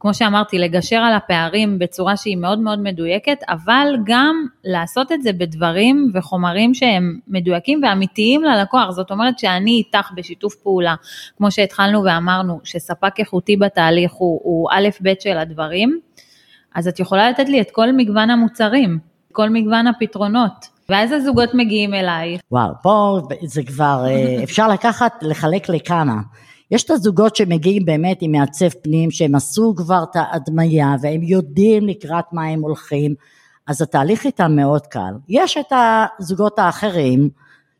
כמו 0.00 0.14
שאמרתי, 0.14 0.58
לגשר 0.58 0.96
על 0.96 1.14
הפערים 1.14 1.78
בצורה 1.78 2.16
שהיא 2.16 2.36
מאוד 2.36 2.58
מאוד 2.58 2.78
מדויקת, 2.78 3.38
אבל 3.48 3.96
גם 4.04 4.46
לעשות 4.64 5.12
את 5.12 5.22
זה 5.22 5.32
בדברים 5.32 6.10
וחומרים 6.14 6.74
שהם 6.74 7.18
מדויקים 7.28 7.80
ואמיתיים 7.82 8.44
ללקוח. 8.44 8.90
זאת 8.90 9.10
אומרת 9.10 9.38
שאני 9.38 9.70
איתך 9.70 10.10
בשיתוף 10.14 10.54
פעולה, 10.54 10.94
כמו 11.36 11.50
שהתחלנו 11.50 12.04
ואמרנו, 12.04 12.60
שספק 12.64 13.14
איכותי 13.18 13.56
בתהליך 13.56 14.12
הוא, 14.12 14.40
הוא 14.42 14.68
א' 14.72 14.88
ב' 15.02 15.12
של 15.20 15.38
הדברים, 15.38 16.00
אז 16.74 16.88
את 16.88 17.00
יכולה 17.00 17.30
לתת 17.30 17.48
לי 17.48 17.60
את 17.60 17.70
כל 17.70 17.92
מגוון 17.92 18.30
המוצרים, 18.30 18.98
כל 19.32 19.50
מגוון 19.50 19.86
הפתרונות. 19.86 20.78
ואז 20.88 21.12
הזוגות 21.12 21.54
מגיעים 21.54 21.94
אלייך, 21.94 22.40
וואו, 22.50 22.70
פה 22.82 23.20
זה 23.42 23.62
כבר, 23.62 24.04
אה, 24.06 24.44
אפשר 24.44 24.68
לקחת, 24.68 25.12
לחלק 25.22 25.68
לכמה. 25.68 26.14
יש 26.70 26.84
את 26.84 26.90
הזוגות 26.90 27.36
שמגיעים 27.36 27.84
באמת 27.84 28.18
עם 28.20 28.32
מעצב 28.32 28.68
פנים, 28.68 29.10
שהם 29.10 29.34
עשו 29.34 29.74
כבר 29.76 30.04
את 30.10 30.16
ההדמיה, 30.16 30.94
והם 31.02 31.22
יודעים 31.22 31.86
לקראת 31.86 32.24
מה 32.32 32.44
הם 32.44 32.60
הולכים, 32.60 33.14
אז 33.66 33.82
התהליך 33.82 34.26
איתם 34.26 34.56
מאוד 34.56 34.86
קל. 34.86 35.12
יש 35.28 35.56
את 35.56 35.72
הזוגות 35.72 36.58
האחרים, 36.58 37.30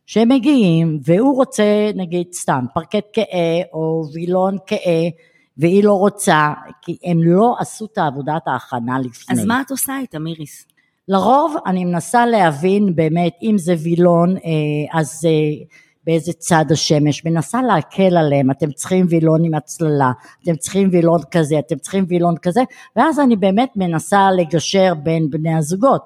שהם 0.05 0.29
מגיעים, 0.29 0.99
והוא 1.05 1.35
רוצה, 1.35 1.91
נגיד 1.95 2.27
סתם, 2.33 2.65
פרקט 2.73 3.05
כהה, 3.13 3.61
או 3.73 4.03
וילון 4.13 4.57
כהה, 4.67 5.09
והיא 5.57 5.83
לא 5.83 5.93
רוצה, 5.93 6.53
כי 6.81 6.97
הם 7.03 7.23
לא 7.23 7.55
עשו 7.59 7.85
את 7.85 7.97
עבודת 7.97 8.41
ההכנה 8.47 8.99
לפני. 8.99 9.39
אז 9.41 9.45
מה 9.45 9.61
את 9.61 9.71
עושה 9.71 9.99
איתם, 9.99 10.27
איריס? 10.27 10.65
לרוב 11.07 11.55
אני 11.65 11.85
מנסה 11.85 12.25
להבין 12.25 12.95
באמת 12.95 13.33
אם 13.43 13.57
זה 13.57 13.75
וילון 13.83 14.37
אה, 14.37 14.99
אז 14.99 15.25
אה, 15.25 15.65
באיזה 16.09 16.33
צד 16.33 16.65
השמש, 16.71 17.25
מנסה 17.25 17.61
להקל 17.61 18.17
עליהם, 18.17 18.51
אתם 18.51 18.71
צריכים 18.71 19.05
וילון 19.09 19.43
עם 19.43 19.53
הצללה, 19.53 20.11
אתם 20.43 20.55
צריכים 20.55 20.89
וילון 20.91 21.21
כזה, 21.31 21.59
אתם 21.59 21.75
צריכים 21.77 22.05
וילון 22.07 22.37
כזה, 22.37 22.61
ואז 22.95 23.19
אני 23.19 23.35
באמת 23.35 23.69
מנסה 23.75 24.31
לגשר 24.31 24.93
בין 25.03 25.29
בני 25.29 25.55
הזוגות. 25.55 26.01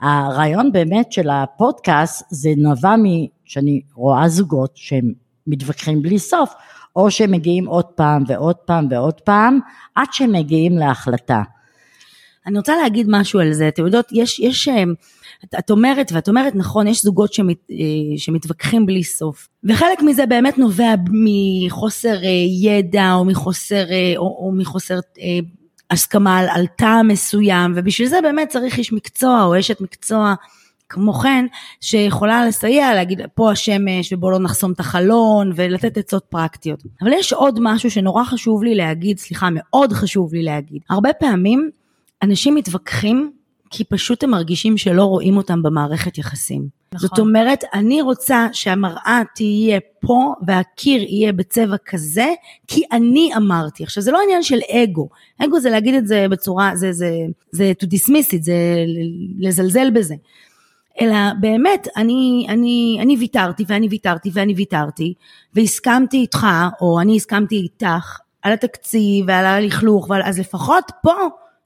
הרעיון 0.00 0.72
באמת 0.72 1.12
של 1.12 1.30
הפודקאסט 1.30 2.26
זה 2.30 2.50
נבע 2.56 2.94
משאני 2.96 3.80
רואה 3.94 4.28
זוגות 4.28 4.70
שהם 4.74 5.12
מתווכחים 5.46 6.02
בלי 6.02 6.18
סוף, 6.18 6.54
או 6.96 7.10
שהם 7.10 7.30
מגיעים 7.30 7.66
עוד 7.66 7.86
פעם 7.86 8.22
ועוד 8.26 8.56
פעם 8.56 8.88
ועוד 8.90 9.20
פעם, 9.20 9.58
עד 9.94 10.06
שהם 10.12 10.32
מגיעים 10.32 10.78
להחלטה. 10.78 11.42
אני 12.50 12.58
רוצה 12.58 12.76
להגיד 12.76 13.06
משהו 13.10 13.40
על 13.40 13.52
זה, 13.52 13.68
אתם 13.68 13.84
יודעות, 13.86 14.06
יש, 14.12 14.40
יש, 14.40 14.68
אה, 14.68 14.84
את, 15.44 15.54
את 15.58 15.70
אומרת, 15.70 16.12
ואת 16.14 16.28
אומרת 16.28 16.54
נכון, 16.54 16.86
יש 16.86 17.02
זוגות 17.02 17.32
שמת, 17.32 17.56
אה, 17.70 17.76
שמתווכחים 18.18 18.86
בלי 18.86 19.04
סוף. 19.04 19.48
וחלק 19.64 20.02
מזה 20.02 20.26
באמת 20.26 20.58
נובע 20.58 20.94
מחוסר 21.10 22.16
אה, 22.24 22.28
ידע, 22.62 23.12
או 23.14 23.24
מחוסר, 23.24 23.84
או, 24.16 24.22
או 24.22 24.52
מחוסר 24.56 24.98
הסכמה 25.90 26.38
על, 26.38 26.46
על 26.48 26.66
טעם 26.66 27.08
מסוים, 27.08 27.72
ובשביל 27.76 28.08
זה 28.08 28.20
באמת 28.22 28.48
צריך 28.48 28.78
איש 28.78 28.92
מקצוע 28.92 29.44
או 29.44 29.58
אשת 29.58 29.80
מקצוע. 29.80 30.34
כמו 30.88 31.12
כן, 31.12 31.46
שיכולה 31.80 32.46
לסייע, 32.46 32.94
להגיד 32.94 33.20
פה 33.34 33.50
השמש 33.52 34.12
ובוא 34.12 34.32
לא 34.32 34.38
נחסום 34.38 34.72
את 34.72 34.80
החלון 34.80 35.52
ולתת 35.54 35.98
עצות 35.98 36.24
פרקטיות. 36.28 36.82
אבל 37.02 37.12
יש 37.12 37.32
עוד 37.32 37.58
משהו 37.62 37.90
שנורא 37.90 38.24
חשוב 38.24 38.62
לי 38.64 38.74
להגיד, 38.74 39.18
סליחה, 39.18 39.48
מאוד 39.52 39.92
חשוב 39.92 40.34
לי 40.34 40.42
להגיד. 40.42 40.82
הרבה 40.90 41.12
פעמים 41.12 41.70
אנשים 42.22 42.54
מתווכחים 42.54 43.32
כי 43.70 43.84
פשוט 43.84 44.24
הם 44.24 44.30
מרגישים 44.30 44.78
שלא 44.78 45.04
רואים 45.04 45.36
אותם 45.36 45.62
במערכת 45.62 46.18
יחסים. 46.18 46.80
נכון. 46.94 47.08
זאת 47.08 47.18
אומרת, 47.18 47.64
אני 47.74 48.02
רוצה 48.02 48.46
שהמראה 48.52 49.22
תהיה 49.34 49.78
פה 50.00 50.34
והקיר 50.46 51.02
יהיה 51.02 51.32
בצבע 51.32 51.76
כזה, 51.86 52.26
כי 52.66 52.82
אני 52.92 53.30
אמרתי. 53.36 53.84
עכשיו, 53.84 54.02
זה 54.02 54.10
לא 54.10 54.18
עניין 54.24 54.42
של 54.42 54.58
אגו. 54.70 55.08
אגו 55.38 55.60
זה 55.60 55.70
להגיד 55.70 55.94
את 55.94 56.06
זה 56.06 56.26
בצורה, 56.30 56.70
זה, 56.74 56.92
זה, 56.92 57.10
זה 57.52 57.72
to 57.82 57.86
dismiss 57.86 58.34
it, 58.34 58.42
זה 58.42 58.54
לזלזל 59.38 59.90
בזה. 59.90 60.14
אלא 61.00 61.16
באמת, 61.40 61.88
אני, 61.96 62.46
אני, 62.48 62.98
אני 63.00 63.16
ויתרתי 63.16 63.64
ואני 63.66 63.88
ויתרתי 63.88 64.30
ואני 64.32 64.54
ויתרתי, 64.54 65.14
והסכמתי 65.54 66.16
איתך, 66.16 66.46
או 66.80 67.00
אני 67.00 67.16
הסכמתי 67.16 67.56
איתך, 67.56 68.18
על 68.42 68.52
התקציב 68.52 69.24
ועל 69.28 69.46
הלכלוך, 69.46 70.10
ועל, 70.10 70.22
אז 70.24 70.38
לפחות 70.38 70.84
פה 71.02 71.14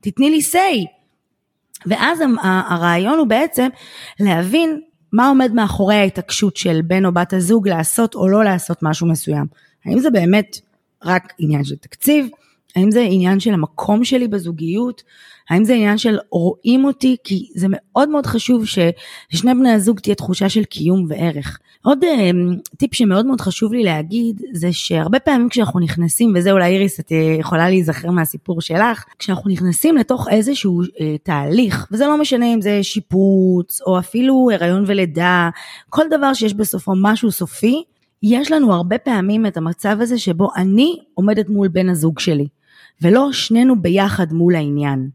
תתני 0.04 0.30
לי 0.30 0.40
say. 0.40 0.87
ואז 1.87 2.18
הרעיון 2.42 3.18
הוא 3.18 3.26
בעצם 3.26 3.68
להבין 4.20 4.80
מה 5.12 5.28
עומד 5.28 5.52
מאחורי 5.52 5.94
ההתעקשות 5.94 6.56
של 6.56 6.80
בן 6.84 7.04
או 7.04 7.12
בת 7.12 7.32
הזוג 7.32 7.68
לעשות 7.68 8.14
או 8.14 8.28
לא 8.28 8.44
לעשות 8.44 8.78
משהו 8.82 9.06
מסוים. 9.06 9.46
האם 9.84 9.99
זה 9.99 10.11
באמת 10.11 10.56
רק 11.04 11.32
עניין 11.38 11.64
של 11.64 11.76
תקציב? 11.76 12.28
האם 12.76 12.90
זה 12.90 13.00
עניין 13.00 13.40
של 13.40 13.54
המקום 13.54 14.04
שלי 14.04 14.28
בזוגיות? 14.28 15.02
האם 15.50 15.64
זה 15.64 15.75
עניין 15.75 15.99
של 15.99 16.19
רואים 16.31 16.85
אותי? 16.85 17.16
כי 17.25 17.49
זה 17.54 17.66
מאוד 17.71 18.09
מאוד 18.09 18.26
חשוב 18.26 18.64
שלשני 18.66 19.54
בני 19.54 19.71
הזוג 19.71 20.00
תהיה 20.00 20.14
תחושה 20.14 20.49
של 20.49 20.64
קיום 20.64 21.07
וערך. 21.09 21.59
עוד 21.85 22.04
אה, 22.04 22.31
טיפ 22.76 22.95
שמאוד 22.95 23.26
מאוד 23.26 23.40
חשוב 23.40 23.73
לי 23.73 23.83
להגיד, 23.83 24.43
זה 24.52 24.73
שהרבה 24.73 25.19
פעמים 25.19 25.49
כשאנחנו 25.49 25.81
נכנסים, 25.81 26.33
וזה 26.37 26.52
אולי 26.52 26.73
איריס, 26.73 27.00
את 27.00 27.12
אה, 27.12 27.37
יכולה 27.40 27.69
להיזכר 27.69 28.11
מהסיפור 28.11 28.61
שלך, 28.61 29.04
כשאנחנו 29.19 29.50
נכנסים 29.50 29.97
לתוך 29.97 30.28
איזשהו 30.31 30.83
אה, 31.00 31.16
תהליך, 31.23 31.87
וזה 31.93 32.07
לא 32.07 32.19
משנה 32.21 32.54
אם 32.54 32.61
זה 32.61 32.83
שיפוץ, 32.83 33.81
או 33.87 33.99
אפילו 33.99 34.49
הריון 34.52 34.85
ולידה, 34.87 35.50
כל 35.90 36.04
דבר 36.11 36.35
שיש 36.35 36.54
בסופו 36.54 36.93
משהו 36.97 37.33
סופי, 37.33 37.83
יש 38.23 38.52
לנו 38.52 38.73
הרבה 38.73 38.99
פעמים 38.99 39.47
את 39.47 39.57
המצב 39.57 39.97
הזה 40.00 40.19
שבו 40.19 40.49
אני 40.57 40.99
עומדת 41.14 41.49
מול 41.49 41.69
בן 41.69 41.88
הזוג 41.88 42.19
שלי, 42.19 42.47
ולא 43.02 43.32
שנינו 43.32 43.82
ביחד 43.82 44.32
מול 44.32 44.54
העניין. 44.56 45.08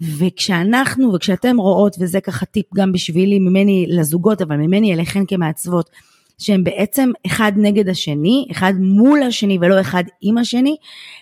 וכשאנחנו 0.00 1.14
וכשאתם 1.14 1.56
רואות, 1.56 1.96
וזה 2.00 2.20
ככה 2.20 2.46
טיפ 2.46 2.66
גם 2.74 2.92
בשבילי, 2.92 3.38
ממני 3.38 3.86
לזוגות, 3.88 4.42
אבל 4.42 4.56
ממני 4.56 4.94
אליכן 4.94 5.26
כמעצבות, 5.28 5.90
שהם 6.38 6.64
בעצם 6.64 7.10
אחד 7.26 7.52
נגד 7.56 7.88
השני, 7.88 8.46
אחד 8.50 8.74
מול 8.78 9.22
השני 9.22 9.58
ולא 9.60 9.80
אחד 9.80 10.04
עם 10.20 10.38
השני, 10.38 10.76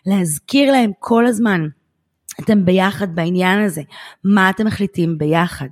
להזכיר 0.06 0.72
להם 0.72 0.90
כל 0.98 1.26
הזמן, 1.26 1.66
אתם 2.40 2.64
ביחד 2.64 3.14
בעניין 3.14 3.60
הזה, 3.60 3.82
מה 4.24 4.50
אתם 4.50 4.66
מחליטים 4.66 5.18
ביחד. 5.18 5.68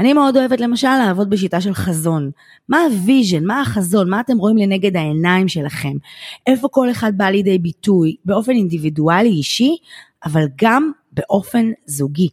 אני 0.00 0.12
מאוד 0.12 0.36
אוהבת 0.36 0.60
למשל 0.60 0.98
לעבוד 0.98 1.30
בשיטה 1.30 1.60
של 1.60 1.74
חזון. 1.74 2.30
מה 2.68 2.78
ה 2.84 2.92
vision, 2.92 3.44
מה 3.44 3.60
החזון, 3.60 4.10
מה 4.10 4.20
אתם 4.20 4.38
רואים 4.38 4.56
לנגד 4.56 4.96
העיניים 4.96 5.48
שלכם? 5.48 5.92
איפה 6.46 6.68
כל 6.68 6.90
אחד 6.90 7.18
בא 7.18 7.24
לידי 7.24 7.58
ביטוי 7.58 8.16
באופן 8.24 8.52
אינדיבידואלי 8.52 9.28
אישי, 9.28 9.76
אבל 10.24 10.44
גם 10.62 10.90
באופן 11.12 11.70
זוגי. 11.86 12.28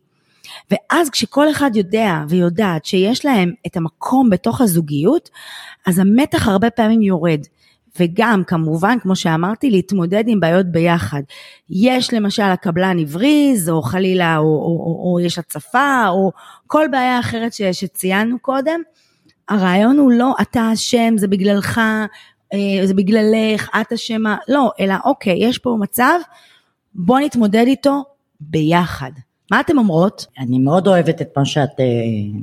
ואז 0.71 1.09
כשכל 1.09 1.51
אחד 1.51 1.71
יודע 1.75 2.23
ויודעת 2.29 2.85
שיש 2.85 3.25
להם 3.25 3.53
את 3.67 3.77
המקום 3.77 4.29
בתוך 4.29 4.61
הזוגיות, 4.61 5.29
אז 5.87 5.99
המתח 5.99 6.47
הרבה 6.47 6.69
פעמים 6.69 7.01
יורד. 7.01 7.41
וגם 7.99 8.43
כמובן, 8.47 8.97
כמו 9.01 9.15
שאמרתי, 9.15 9.69
להתמודד 9.69 10.23
עם 10.27 10.39
בעיות 10.39 10.65
ביחד. 10.65 11.21
יש 11.69 12.13
למשל 12.13 12.43
הקבלן 12.43 12.99
הבריז, 12.99 13.69
או 13.69 13.81
חלילה, 13.81 14.37
או, 14.37 14.43
או, 14.43 14.47
או, 14.47 15.13
או 15.13 15.19
יש 15.19 15.39
הצפה, 15.39 16.07
או 16.07 16.31
כל 16.67 16.85
בעיה 16.91 17.19
אחרת 17.19 17.53
ש, 17.53 17.61
שציינו 17.61 18.39
קודם. 18.39 18.81
הרעיון 19.49 19.97
הוא 19.97 20.11
לא 20.11 20.33
אתה 20.41 20.73
אשם, 20.73 21.17
זה 21.17 21.27
בגללך, 21.27 21.77
אה, 22.53 22.87
זה 22.87 22.93
בגללך, 22.93 23.69
את 23.81 23.93
אשמה, 23.93 24.37
לא, 24.47 24.71
אלא 24.79 24.95
אוקיי, 25.05 25.37
יש 25.39 25.57
פה 25.57 25.77
מצב, 25.79 26.19
בוא 26.93 27.19
נתמודד 27.19 27.65
איתו 27.67 28.03
ביחד. 28.39 29.11
מה 29.51 29.59
אתם 29.59 29.77
אומרות? 29.77 30.25
אני 30.39 30.59
מאוד 30.59 30.87
אוהבת 30.87 31.21
את 31.21 31.37
מה 31.37 31.45
שאת 31.45 31.79
אה, 31.79 31.85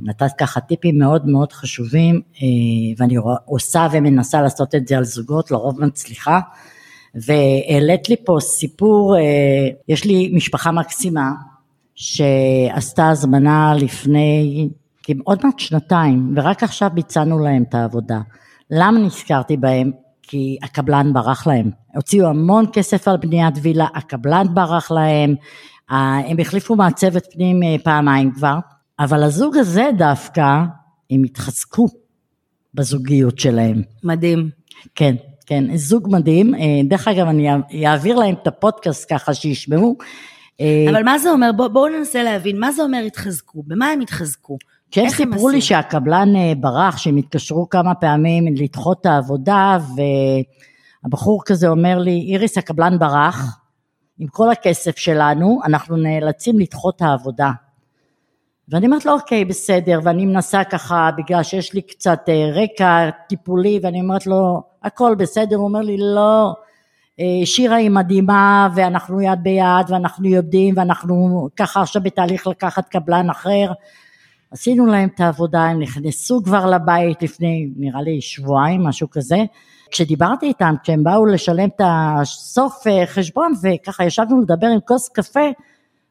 נתת 0.03 0.31
ככה 0.37 0.59
טיפים 0.59 0.99
מאוד 0.99 1.27
מאוד 1.27 1.51
חשובים 1.51 2.21
אה, 2.35 2.47
ואני 2.97 3.15
עושה 3.45 3.87
ומנסה 3.91 4.41
לעשות 4.41 4.75
את 4.75 4.87
זה 4.87 4.97
על 4.97 5.03
זוגות 5.03 5.51
לרוב 5.51 5.81
מצליחה 5.81 6.39
והעלית 7.15 8.09
לי 8.09 8.15
פה 8.25 8.37
סיפור, 8.39 9.17
אה, 9.17 9.21
יש 9.87 10.05
לי 10.05 10.31
משפחה 10.35 10.71
מקסימה 10.71 11.31
שעשתה 11.95 13.09
הזמנה 13.09 13.73
לפני 13.75 14.69
עוד 15.23 15.39
מעט 15.43 15.59
שנתיים 15.59 16.33
ורק 16.35 16.63
עכשיו 16.63 16.89
ביצענו 16.93 17.39
להם 17.39 17.63
את 17.69 17.75
העבודה. 17.75 18.19
למה 18.71 18.99
נזכרתי 18.99 19.57
בהם? 19.57 19.91
כי 20.27 20.57
הקבלן 20.63 21.13
ברח 21.13 21.47
להם. 21.47 21.71
הוציאו 21.95 22.27
המון 22.27 22.65
כסף 22.73 23.07
על 23.07 23.17
בניית 23.17 23.53
וילה, 23.61 23.87
הקבלן 23.95 24.45
ברח 24.53 24.91
להם, 24.91 25.35
הם 25.89 26.37
החליפו 26.39 26.75
מעצבת 26.75 27.27
פנים 27.33 27.63
אה, 27.63 27.75
פעמיים 27.83 28.31
כבר, 28.31 28.55
אבל 28.99 29.23
הזוג 29.23 29.57
הזה 29.57 29.89
דווקא, 29.97 30.61
הם 31.11 31.23
התחזקו 31.23 31.87
בזוגיות 32.73 33.39
שלהם. 33.39 33.81
מדהים. 34.03 34.49
כן, 34.95 35.15
כן, 35.45 35.77
זוג 35.77 36.07
מדהים. 36.11 36.55
אה, 36.55 36.59
דרך 36.89 37.07
אגב, 37.07 37.27
אני 37.27 37.47
אעביר 37.87 38.15
להם 38.15 38.35
את 38.41 38.47
הפודקאסט 38.47 39.13
ככה 39.13 39.33
שישמעו. 39.33 39.95
אה, 40.61 40.85
אבל 40.91 41.03
מה 41.03 41.19
זה 41.19 41.31
אומר? 41.31 41.51
בוא- 41.51 41.67
בואו 41.67 41.87
ננסה 41.97 42.23
להבין, 42.23 42.59
מה 42.59 42.71
זה 42.71 42.83
אומר 42.83 43.03
התחזקו? 43.07 43.63
במה 43.67 43.87
הם 43.87 43.99
התחזקו? 44.01 44.57
כשהם 44.91 45.03
הם 45.05 45.09
סיפרו 45.09 45.49
לי? 45.49 45.61
שהקבלן 45.61 46.35
אה, 46.35 46.53
ברח, 46.59 46.97
שהם 46.97 47.17
התקשרו 47.17 47.69
כמה 47.69 47.95
פעמים 47.95 48.55
לדחות 48.55 49.01
את 49.01 49.05
העבודה, 49.05 49.77
והבחור 51.03 51.41
כזה 51.45 51.67
אומר 51.67 51.99
לי, 51.99 52.27
איריס, 52.31 52.57
הקבלן 52.57 52.99
ברח, 52.99 53.59
עם 54.19 54.27
כל 54.27 54.51
הכסף 54.51 54.97
שלנו, 54.97 55.59
אנחנו 55.65 55.97
נאלצים 55.97 56.59
לדחות 56.59 56.95
את 56.95 57.01
העבודה. 57.01 57.51
ואני 58.69 58.85
אומרת 58.85 59.05
לו, 59.05 59.13
אוקיי, 59.13 59.45
בסדר, 59.45 59.99
ואני 60.03 60.25
מנסה 60.25 60.63
ככה, 60.63 61.09
בגלל 61.17 61.43
שיש 61.43 61.73
לי 61.73 61.81
קצת 61.81 62.19
אה, 62.29 62.49
רקע 62.53 63.09
טיפולי, 63.29 63.79
ואני 63.83 64.01
אומרת 64.01 64.27
לו, 64.27 64.63
הכל 64.83 65.15
בסדר, 65.17 65.55
הוא 65.55 65.67
אומר 65.67 65.79
לי, 65.79 65.97
לא, 65.99 66.53
אה, 67.19 67.45
שירה 67.45 67.75
היא 67.75 67.89
מדהימה, 67.89 68.69
ואנחנו 68.75 69.21
יד 69.21 69.39
ביד, 69.43 69.85
ואנחנו 69.89 70.27
יודעים, 70.27 70.73
ואנחנו 70.77 71.47
ככה 71.55 71.81
עכשיו 71.81 72.03
בתהליך 72.03 72.47
לקחת 72.47 72.89
קבלן 72.89 73.29
אחר. 73.29 73.71
עשינו 74.51 74.85
להם 74.85 75.09
את 75.15 75.19
העבודה, 75.19 75.63
הם 75.63 75.79
נכנסו 75.79 76.41
כבר 76.43 76.65
לבית 76.65 77.21
לפני 77.21 77.69
נראה 77.75 78.01
לי 78.01 78.21
שבועיים, 78.21 78.83
משהו 78.83 79.09
כזה. 79.09 79.37
כשדיברתי 79.91 80.45
איתם, 80.45 80.75
כשהם 80.83 81.03
באו 81.03 81.25
לשלם 81.25 81.69
את 81.75 81.81
הסוף 81.83 82.87
אה, 82.87 83.05
חשבון 83.05 83.53
וככה 83.61 84.05
ישבנו 84.05 84.41
לדבר 84.41 84.67
עם 84.67 84.79
כוס 84.79 85.09
קפה, 85.09 85.49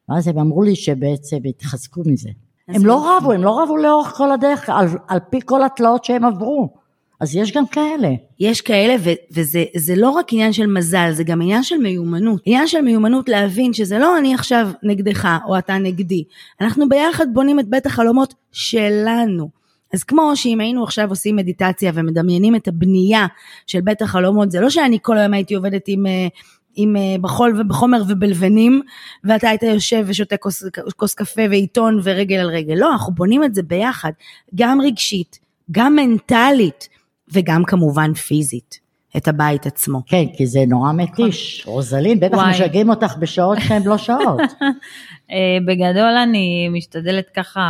ואז 0.09 0.29
הם 0.29 0.38
אמרו 0.38 0.62
לי 0.62 0.76
שבעצם 0.76 1.37
התחזקו 1.45 2.03
מזה. 2.07 2.31
הם 2.69 2.87
לא. 2.87 3.17
רבו, 3.17 3.33
הם 3.33 3.43
לא 3.43 3.62
רבו 3.62 3.76
לאורך 3.76 4.09
כל 4.09 4.33
הדרך, 4.33 4.71
על, 4.71 4.88
על 5.09 5.19
פי 5.31 5.41
כל 5.45 5.64
התלאות 5.64 6.05
שהם 6.05 6.25
עברו. 6.25 6.84
אז 7.21 7.37
יש 7.37 7.52
גם 7.52 7.66
כאלה. 7.66 8.09
יש 8.40 8.61
כאלה, 8.61 8.94
ו- 9.00 9.33
וזה 9.33 9.64
זה 9.76 9.97
לא 9.97 10.11
רק 10.11 10.33
עניין 10.33 10.52
של 10.52 10.66
מזל, 10.66 11.11
זה 11.12 11.25
גם 11.25 11.42
עניין 11.42 11.62
של 11.62 11.76
מיומנות. 11.76 12.40
עניין 12.44 12.66
של 12.66 12.80
מיומנות 12.80 13.28
להבין 13.28 13.73
שזה 13.73 13.99
לא 13.99 14.18
אני 14.18 14.35
עכשיו 14.35 14.68
נגדך, 14.83 15.28
או 15.47 15.59
אתה 15.59 15.78
נגדי. 15.78 16.25
אנחנו 16.61 16.88
ביחד 16.88 17.26
בונים 17.33 17.61
את 17.61 17.68
בית 17.68 17.87
החלומות 17.87 18.35
שלנו. 18.52 19.49
אז 19.94 20.04
כמו 20.04 20.37
שאם 20.37 20.61
היינו 20.61 20.85
עכשיו 20.85 21.09
עושים 21.09 21.37
מדיטציה 21.37 21.92
ומדמיינים 21.94 22.56
את 22.56 22.68
הבנייה 22.68 23.26
של 23.66 23.80
בית 23.80 24.02
החלומות, 24.02 24.50
זה 24.50 24.61
לא 24.61 24.71
שאני 24.71 24.99
כל 25.02 25.18
היום 25.18 25.35
הייתי 25.35 25.54
עובדת 25.54 25.85
עם... 25.87 26.06
אה, 26.06 26.28
עם 26.76 26.97
אה, 26.97 27.16
בחול 27.21 27.61
ובחומר 27.61 28.02
ובלבנים, 28.09 28.83
ואתה 29.25 29.49
היית 29.49 29.62
יושב 29.62 30.04
ושותה 30.06 30.37
כוס, 30.37 30.64
כוס 30.97 31.14
קפה 31.14 31.42
ועיתון 31.50 32.00
ורגל 32.02 32.37
על 32.37 32.49
רגל. 32.49 32.75
לא, 32.75 32.92
אנחנו 32.92 33.14
בונים 33.14 33.44
את 33.44 33.54
זה 33.54 33.62
ביחד, 33.62 34.11
גם 34.54 34.80
רגשית, 34.80 35.38
גם 35.71 35.97
מנטלית, 35.97 36.88
וגם 37.33 37.64
כמובן 37.64 38.14
פיזית, 38.14 38.81
את 39.16 39.28
הבית 39.28 39.66
עצמו. 39.66 40.00
כן, 40.07 40.25
כי 40.37 40.47
זה 40.47 40.61
נורא 40.69 40.93
מתיש. 40.93 41.62
רוזלין, 41.66 42.21
בטח. 42.21 42.38
משגעים 42.38 42.90
אותך 42.90 43.16
בשעות 43.19 43.59
שהן 43.61 43.83
לא 43.83 43.99
שעות. 43.99 44.40
אה, 45.31 45.59
בגדול 45.66 46.16
אני 46.23 46.69
משתדלת 46.69 47.31
ככה 47.31 47.61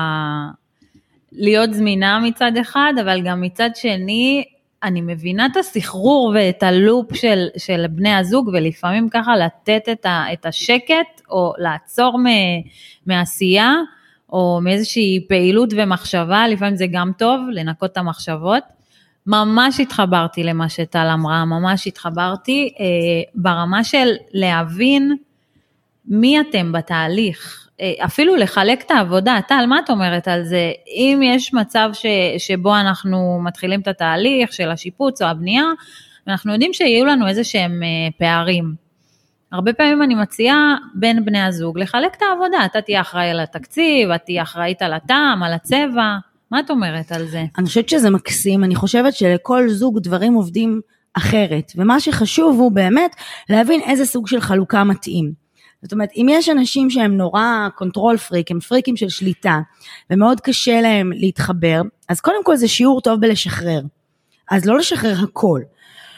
להיות 1.33 1.75
זמינה 1.75 2.21
מצד 2.21 2.53
אחד, 2.61 2.93
אבל 3.01 3.23
גם 3.23 3.41
מצד 3.41 3.71
שני, 3.75 4.45
אני 4.83 5.01
מבינה 5.01 5.47
את 5.47 5.57
הסחרור 5.57 6.33
ואת 6.35 6.63
הלופ 6.63 7.15
של, 7.15 7.47
של 7.57 7.85
בני 7.91 8.15
הזוג, 8.15 8.51
ולפעמים 8.53 9.09
ככה 9.09 9.37
לתת 9.37 9.89
את, 9.93 10.07
ה, 10.07 10.25
את 10.33 10.47
השקט, 10.47 11.21
או 11.31 11.53
לעצור 11.59 12.19
מ, 12.19 12.27
מעשייה, 13.07 13.75
או 14.33 14.61
מאיזושהי 14.63 15.27
פעילות 15.29 15.71
ומחשבה, 15.77 16.49
לפעמים 16.49 16.77
זה 16.77 16.87
גם 16.93 17.13
טוב, 17.19 17.41
לנקות 17.53 17.93
את 17.93 17.97
המחשבות. 17.97 18.74
ממש 19.27 19.81
התחברתי 19.81 20.43
למה 20.43 20.69
שטל 20.69 21.09
אמרה, 21.15 21.45
ממש 21.45 21.87
התחברתי 21.87 22.75
אה, 22.81 22.85
ברמה 23.35 23.85
של 23.85 24.13
להבין 24.33 25.17
מי 26.07 26.41
אתם 26.41 26.73
בתהליך, 26.73 27.69
אה, 27.81 27.93
אפילו 28.05 28.37
לחלק 28.37 28.83
את 28.87 28.91
העבודה, 28.91 29.39
טל, 29.49 29.65
מה 29.69 29.79
את 29.85 29.91
אומרת 29.91 30.29
על 30.29 30.45
זה? 30.45 30.73
אם 30.87 31.21
יש 31.25 31.55
מצב 31.55 31.91
ש, 31.93 32.07
שבו 32.39 32.77
אנחנו 32.77 33.41
מתחילים 33.45 33.81
את 33.81 33.89
התהליך 33.89 34.53
של 34.53 34.71
השיפוץ 34.71 35.23
או 35.23 35.27
הבנייה, 35.27 35.65
ואנחנו 36.27 36.53
יודעים 36.53 36.73
שיהיו 36.73 37.05
לנו 37.05 37.29
איזה 37.29 37.45
שהם 37.45 37.83
אה, 37.83 37.89
פערים. 38.19 38.75
הרבה 39.53 39.73
פעמים 39.73 40.03
אני 40.03 40.15
מציעה 40.15 40.77
בין 40.95 41.25
בני 41.25 41.43
הזוג 41.43 41.79
לחלק 41.79 42.15
את 42.15 42.23
העבודה, 42.23 42.65
אתה 42.65 42.81
תהיה 42.81 43.01
אחראי 43.01 43.31
על 43.31 43.41
התקציב, 43.41 44.11
את 44.11 44.21
תהיה 44.25 44.43
אחראית 44.43 44.83
על 44.83 44.93
הטעם, 44.93 45.43
על 45.43 45.53
הצבע, 45.53 46.17
מה 46.51 46.61
את 46.61 46.71
אומרת 46.71 47.13
על 47.13 47.27
זה? 47.27 47.45
אני 47.59 47.67
חושבת 47.67 47.89
שזה 47.89 48.11
מקסים, 48.11 48.65
אני 48.65 48.75
חושבת 48.75 49.15
שלכל 49.15 49.69
זוג 49.69 49.99
דברים 49.99 50.35
עובדים 50.35 50.81
אחרת, 51.15 51.73
ומה 51.77 52.01
שחשוב 52.01 52.59
הוא 52.59 52.73
באמת 52.73 53.17
להבין 53.49 53.81
איזה 53.81 54.07
סוג 54.07 54.29
של 54.29 54.41
חלוקה 54.41 54.85
מתאים. 54.85 55.33
זאת 55.83 55.93
אומרת, 55.93 56.09
אם 56.17 56.27
יש 56.31 56.49
אנשים 56.49 56.91
שהם 56.91 57.17
נורא 57.17 57.69
control 57.75 58.17
freak, 58.17 58.51
הם 58.51 58.61
פריקים 58.61 58.97
של 58.97 59.09
שליטה, 59.09 59.61
ומאוד 60.11 60.41
קשה 60.41 60.81
להם 60.81 61.13
להתחבר, 61.13 61.83
אז 62.09 62.21
קודם 62.21 62.45
כל 62.45 62.57
זה 62.57 62.69
שיעור 62.69 63.01
טוב 63.01 63.21
בלשחרר. 63.21 63.81
אז 64.51 64.65
לא 64.67 64.79
לשחרר 64.79 65.17
הכל. 65.23 65.61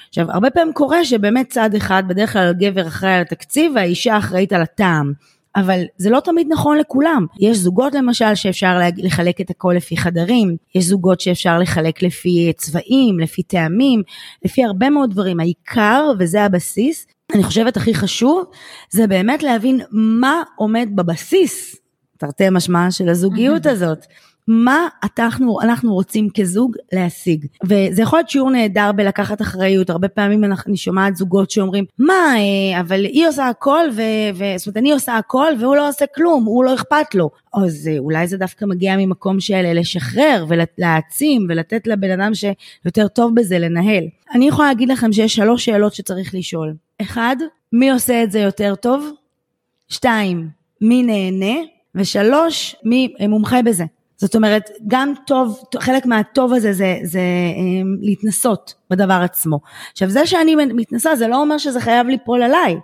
עכשיו, 0.08 0.30
הרבה 0.30 0.50
פעמים 0.50 0.72
קורה 0.72 1.04
שבאמת 1.04 1.48
צד 1.48 1.74
אחד, 1.74 2.02
בדרך 2.08 2.32
כלל 2.32 2.48
הגבר 2.48 2.86
אחראי 2.86 3.12
על 3.12 3.20
התקציב 3.20 3.72
והאישה 3.74 4.18
אחראית 4.18 4.52
על 4.52 4.62
הטעם. 4.62 5.12
אבל 5.56 5.82
זה 5.96 6.10
לא 6.10 6.20
תמיד 6.20 6.46
נכון 6.50 6.78
לכולם. 6.78 7.26
יש 7.40 7.58
זוגות 7.58 7.94
למשל 7.94 8.34
שאפשר 8.34 8.78
לחלק 8.96 9.40
את 9.40 9.50
הכל 9.50 9.74
לפי 9.76 9.96
חדרים, 9.96 10.56
יש 10.74 10.84
זוגות 10.84 11.20
שאפשר 11.20 11.58
לחלק 11.58 12.02
לפי 12.02 12.52
צבעים, 12.56 13.20
לפי 13.20 13.42
טעמים, 13.42 14.02
לפי 14.44 14.64
הרבה 14.64 14.90
מאוד 14.90 15.10
דברים. 15.10 15.40
העיקר, 15.40 16.10
וזה 16.18 16.42
הבסיס, 16.42 17.06
אני 17.34 17.42
חושבת 17.42 17.76
הכי 17.76 17.94
חשוב, 17.94 18.44
זה 18.90 19.06
באמת 19.06 19.42
להבין 19.42 19.80
מה 19.90 20.42
עומד 20.56 20.88
בבסיס, 20.94 21.76
תרתי 22.18 22.44
משמע, 22.50 22.90
של 22.90 23.08
הזוגיות 23.08 23.66
הזאת. 23.66 24.06
מה 24.48 24.88
אנחנו, 25.18 25.60
אנחנו 25.60 25.94
רוצים 25.94 26.28
כזוג 26.36 26.76
להשיג. 26.92 27.46
וזה 27.64 28.02
יכול 28.02 28.18
להיות 28.18 28.30
שיעור 28.30 28.50
נהדר 28.50 28.92
בלקחת 28.92 29.42
אחריות, 29.42 29.90
הרבה 29.90 30.08
פעמים 30.08 30.44
אני 30.44 30.76
שומעת 30.76 31.16
זוגות 31.16 31.50
שאומרים, 31.50 31.84
מה, 31.98 32.34
אה, 32.36 32.80
אבל 32.80 33.04
היא 33.04 33.28
עושה 33.28 33.48
הכל, 33.48 33.84
ו... 33.92 34.02
ו... 34.34 34.44
זאת 34.56 34.66
אומרת, 34.66 34.76
אני 34.76 34.92
עושה 34.92 35.16
הכל 35.16 35.52
והוא 35.60 35.76
לא 35.76 35.88
עושה 35.88 36.04
כלום, 36.14 36.44
הוא 36.44 36.64
לא 36.64 36.74
אכפת 36.74 37.14
לו. 37.14 37.30
אז 37.54 37.90
אה, 37.92 37.98
אולי 37.98 38.26
זה 38.26 38.36
דווקא 38.36 38.64
מגיע 38.64 38.96
ממקום 38.96 39.40
של 39.40 39.72
לשחרר 39.74 40.46
ולהעצים 40.48 41.46
ולתת 41.48 41.86
לבן 41.86 42.20
אדם 42.20 42.32
שיותר 42.34 43.08
טוב 43.08 43.34
בזה 43.34 43.58
לנהל. 43.58 44.04
אני 44.34 44.48
יכולה 44.48 44.68
להגיד 44.68 44.88
לכם 44.88 45.12
שיש 45.12 45.34
שלוש 45.34 45.64
שאלות 45.64 45.94
שצריך 45.94 46.34
לשאול. 46.34 46.74
אחד, 47.02 47.36
מי 47.72 47.90
עושה 47.90 48.22
את 48.22 48.30
זה 48.30 48.38
יותר 48.38 48.74
טוב? 48.74 49.10
שתיים, 49.88 50.48
מי 50.80 51.02
נהנה? 51.02 51.60
ושלוש, 51.94 52.76
מי 52.84 53.14
מומחה 53.28 53.62
בזה. 53.62 53.84
זאת 54.16 54.36
אומרת, 54.36 54.70
גם 54.86 55.12
טוב, 55.26 55.60
חלק 55.78 56.06
מהטוב 56.06 56.52
הזה 56.52 56.72
זה, 56.72 56.98
זה 57.02 57.18
אה, 57.18 57.82
להתנסות 58.00 58.74
בדבר 58.90 59.20
עצמו. 59.24 59.58
עכשיו, 59.92 60.08
זה 60.10 60.26
שאני 60.26 60.54
מתנסה, 60.54 61.16
זה 61.16 61.28
לא 61.28 61.40
אומר 61.40 61.58
שזה 61.58 61.80
חייב 61.80 62.06
ליפול 62.06 62.42
עליי, 62.42 62.76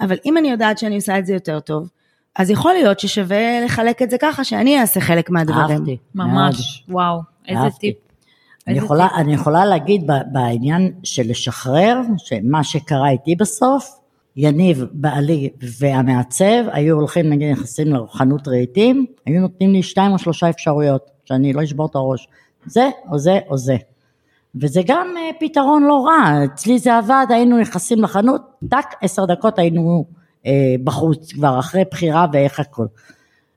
אבל 0.00 0.16
אם 0.26 0.38
אני 0.38 0.50
יודעת 0.50 0.78
שאני 0.78 0.96
עושה 0.96 1.18
את 1.18 1.26
זה 1.26 1.32
יותר 1.34 1.60
טוב, 1.60 1.88
אז 2.36 2.50
יכול 2.50 2.72
להיות 2.72 3.00
ששווה 3.00 3.60
לחלק 3.64 4.02
את 4.02 4.10
זה 4.10 4.16
ככה, 4.18 4.44
שאני 4.44 4.80
אעשה 4.80 5.00
חלק 5.00 5.30
מהדברים. 5.30 5.78
אהבתי. 5.78 5.96
מאוד. 6.14 6.28
ממש, 6.28 6.84
וואו, 6.88 7.20
איזה 7.48 7.60
אהבתי. 7.60 7.78
טיפ. 7.92 7.96
אני 8.66 8.78
יכולה. 8.78 9.08
אני 9.16 9.34
יכולה 9.34 9.64
להגיד 9.64 10.06
ב- 10.06 10.32
בעניין 10.32 10.92
של 11.02 11.22
לשחרר, 11.26 12.00
שמה 12.18 12.64
שקרה 12.64 13.10
איתי 13.10 13.34
בסוף, 13.34 13.98
יניב, 14.36 14.84
בעלי 14.92 15.50
והמעצב, 15.78 16.64
היו 16.72 16.96
הולכים 16.96 17.30
נגיד 17.30 17.52
נכנסים 17.52 17.92
לחנות 17.92 18.48
רהיטים, 18.48 19.06
היו 19.26 19.40
נותנים 19.40 19.72
לי 19.72 19.82
שתיים 19.82 20.12
או 20.12 20.18
שלושה 20.18 20.50
אפשרויות, 20.50 21.10
שאני 21.24 21.52
לא 21.52 21.64
אשבור 21.64 21.86
את 21.86 21.94
הראש, 21.94 22.28
זה 22.66 22.90
או 23.10 23.18
זה 23.18 23.38
או 23.48 23.58
זה. 23.58 23.76
וזה 24.54 24.80
גם 24.86 25.06
אה, 25.16 25.30
פתרון 25.40 25.82
לא 25.82 26.06
רע, 26.06 26.44
אצלי 26.44 26.78
זה 26.78 26.96
עבד, 26.96 27.26
היינו 27.28 27.58
נכנסים 27.58 28.02
לחנות, 28.02 28.42
טק, 28.70 28.86
עשר 29.00 29.24
דקות 29.24 29.58
היינו 29.58 30.04
אה, 30.46 30.74
בחוץ 30.84 31.32
כבר 31.32 31.58
אחרי 31.58 31.82
בחירה 31.90 32.26
ואיך 32.32 32.60
הכל. 32.60 32.86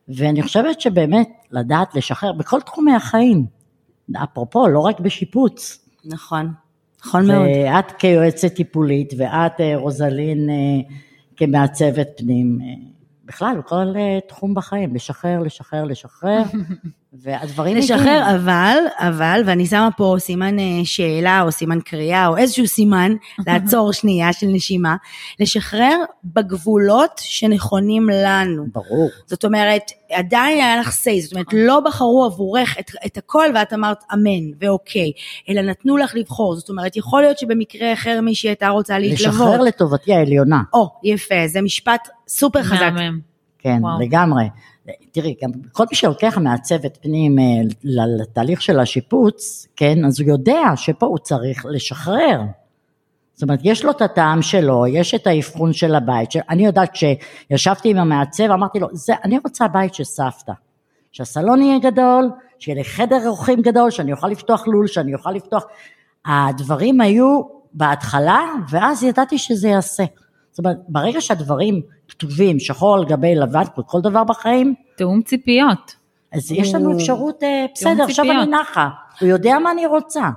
ואני 0.08 0.42
חושבת 0.42 0.82
שבאמת 0.82 1.30
לדעת 1.52 1.96
לשחרר 1.96 2.34
בכל 2.34 2.62
תחומי 2.62 2.96
החיים, 2.96 3.46
אפרופו, 4.24 4.68
לא 4.68 4.80
רק 4.80 5.00
בשיפוץ. 5.00 5.86
נכון, 6.06 6.54
נכון 7.06 7.28
מאוד. 7.28 7.48
ואת 7.48 7.92
כיועצת 7.92 8.54
טיפולית, 8.54 9.14
ואת 9.18 9.62
אה, 9.62 9.76
רוזלין 9.76 10.50
אה, 10.50 10.56
כמעצבת 11.36 12.08
פנים, 12.18 12.60
אה, 12.62 12.68
בכלל, 13.26 13.58
בכל 13.58 13.94
תחום 14.28 14.54
בחיים, 14.54 14.96
לשחרר, 14.96 15.40
לשחרר, 15.40 15.84
לשחרר, 15.84 16.44
והדברים 17.14 17.78
לשחרר, 17.78 18.36
אבל, 18.36 18.78
אבל, 18.98 19.42
ואני 19.46 19.66
שמה 19.66 19.90
פה 19.98 20.16
סימן 20.20 20.60
אה, 20.60 20.66
שאלה 20.84 21.42
או 21.42 21.52
סימן 21.52 21.80
קריאה 21.82 22.28
או 22.28 22.38
איזשהו 22.38 22.68
סימן, 22.68 23.16
לעצור 23.48 23.94
שנייה 23.94 24.34
של 24.34 24.48
נשימה, 24.48 24.96
לשחרר 25.40 25.96
בגבולות 26.24 27.12
שנכונים 27.18 28.10
לנו. 28.10 28.66
ברור. 28.74 29.10
זאת 29.26 29.46
אומרת, 29.46 29.92
עדיין 30.12 30.62
היה 30.62 30.80
לך 30.80 30.88
say, 30.88 31.22
זאת 31.22 31.32
אומרת, 31.34 31.54
לא 31.54 31.80
בחרו 31.80 32.26
עבורך 32.26 32.76
את, 32.80 32.92
את 33.06 33.18
הכל 33.18 33.46
ואת 33.56 33.74
אמרת 33.74 34.04
אמן 34.14 34.54
ואוקיי, 34.62 35.12
אלא 35.50 35.62
נתנו 35.62 35.98
לך 35.98 36.16
לבחור, 36.16 36.56
זאת 36.56 36.70
אומרת, 36.70 36.98
יכול 36.98 37.22
להיות 37.22 37.38
שבמקרה 37.38 37.94
אחר 37.94 38.22
מישהי 38.22 38.50
הייתה 38.50 38.68
רוצה 38.68 39.00
להתלוות. 39.00 39.34
לשחרר 39.34 39.62
לטובתי 39.62 40.14
העליונה. 40.14 40.62
או, 40.74 40.88
יפה, 41.04 41.48
זה 41.48 41.62
משפט 41.62 42.08
סופר 42.28 42.64
חזק. 42.64 42.92
מהמם. 42.94 43.20
כן, 43.60 43.78
וואו. 43.82 44.00
לגמרי. 44.00 44.44
תראי, 45.12 45.36
גם 45.44 45.50
כל 45.72 45.84
מי 45.92 45.96
שלוקח 45.96 46.38
מעצבת 46.38 46.98
פנים 47.02 47.40
אה, 47.40 47.44
לתהליך 47.84 48.62
של 48.62 48.80
השיפוץ, 48.80 49.68
כן, 49.76 50.06
אז 50.06 50.22
הוא 50.22 50.30
יודע 50.30 50.62
שפה 50.76 51.06
הוא 51.06 51.18
צריך 51.18 51.66
לשחרר. 51.70 52.42
זאת 53.34 53.44
אומרת, 53.44 53.60
יש 53.64 53.86
לו 53.86 53.92
את 53.92 54.02
הטעם 54.02 54.42
שלו, 54.42 54.88
יש 54.88 55.16
את 55.16 55.28
האבחון 55.28 55.74
של 55.74 55.96
הבית. 55.96 56.30
אני 56.50 56.66
יודעת 56.66 56.90
כשישבתי 56.94 57.90
עם 57.90 57.98
המעצב, 57.98 58.44
אמרתי 58.44 58.80
לו, 58.80 58.88
זה, 58.92 59.14
אני 59.24 59.38
רוצה 59.44 59.68
בית 59.68 59.94
של 59.94 60.04
סבתא. 60.04 60.54
שהסלון 61.12 61.62
יהיה 61.62 61.80
גדול, 61.80 62.30
שיהיה 62.60 62.78
לי 62.78 62.84
חדר 62.84 63.28
אורחים 63.28 63.62
גדול, 63.62 63.92
שאני 63.92 64.12
אוכל 64.12 64.28
לפתוח 64.28 64.68
לול, 64.68 64.88
שאני 64.88 65.14
אוכל 65.14 65.32
לפתוח... 65.32 65.66
הדברים 66.26 67.02
היו 67.02 67.42
בהתחלה, 67.74 68.46
ואז 68.70 69.04
ידעתי 69.04 69.38
שזה 69.38 69.68
יעשה. 69.68 70.04
זאת 70.52 70.60
אומרת, 70.60 70.78
ברגע 70.88 71.22
שהדברים 71.22 71.82
כתובים, 72.08 72.60
שחור 72.60 72.96
על 72.96 73.06
גבי 73.06 73.36
לבן, 73.36 73.64
כמו 73.76 73.88
כל 73.88 74.02
דבר 74.02 74.24
בחיים, 74.24 74.74
תיאום 74.98 75.22
ציפיות. 75.22 75.96
אז 76.32 76.52
יש 76.52 76.76
לנו 76.76 76.98
אפשרות, 76.98 77.44
אה, 77.44 77.66
בסדר, 77.76 78.04
עכשיו 78.04 78.26
ציפיות. 78.26 78.44
אני 78.44 78.52
נחה, 78.62 78.90
הוא 79.22 79.30
יודע 79.30 79.60
מה 79.64 79.72
אני 79.72 79.86
רוצה. 79.86 80.30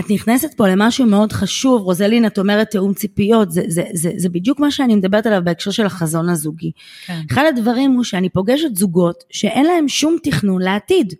את 0.00 0.10
נכנסת 0.10 0.54
פה 0.54 0.68
למשהו 0.68 1.06
מאוד 1.06 1.32
חשוב, 1.32 1.82
רוזלין, 1.82 2.26
את 2.26 2.38
אומרת 2.38 2.70
תיאום 2.70 2.94
ציפיות, 2.94 3.50
זה, 3.50 3.62
זה, 3.68 3.82
זה, 3.92 4.10
זה 4.16 4.28
בדיוק 4.28 4.60
מה 4.60 4.70
שאני 4.70 4.94
מדברת 4.96 5.26
עליו 5.26 5.40
בהקשר 5.44 5.70
של 5.70 5.86
החזון 5.86 6.28
הזוגי. 6.28 6.70
כן. 7.06 7.20
אחד 7.30 7.44
הדברים 7.48 7.92
הוא 7.92 8.04
שאני 8.04 8.28
פוגשת 8.28 8.76
זוגות 8.76 9.24
שאין 9.30 9.66
להם 9.66 9.88
שום 9.88 10.16
תכנון 10.22 10.62
לעתיד. 10.62 11.14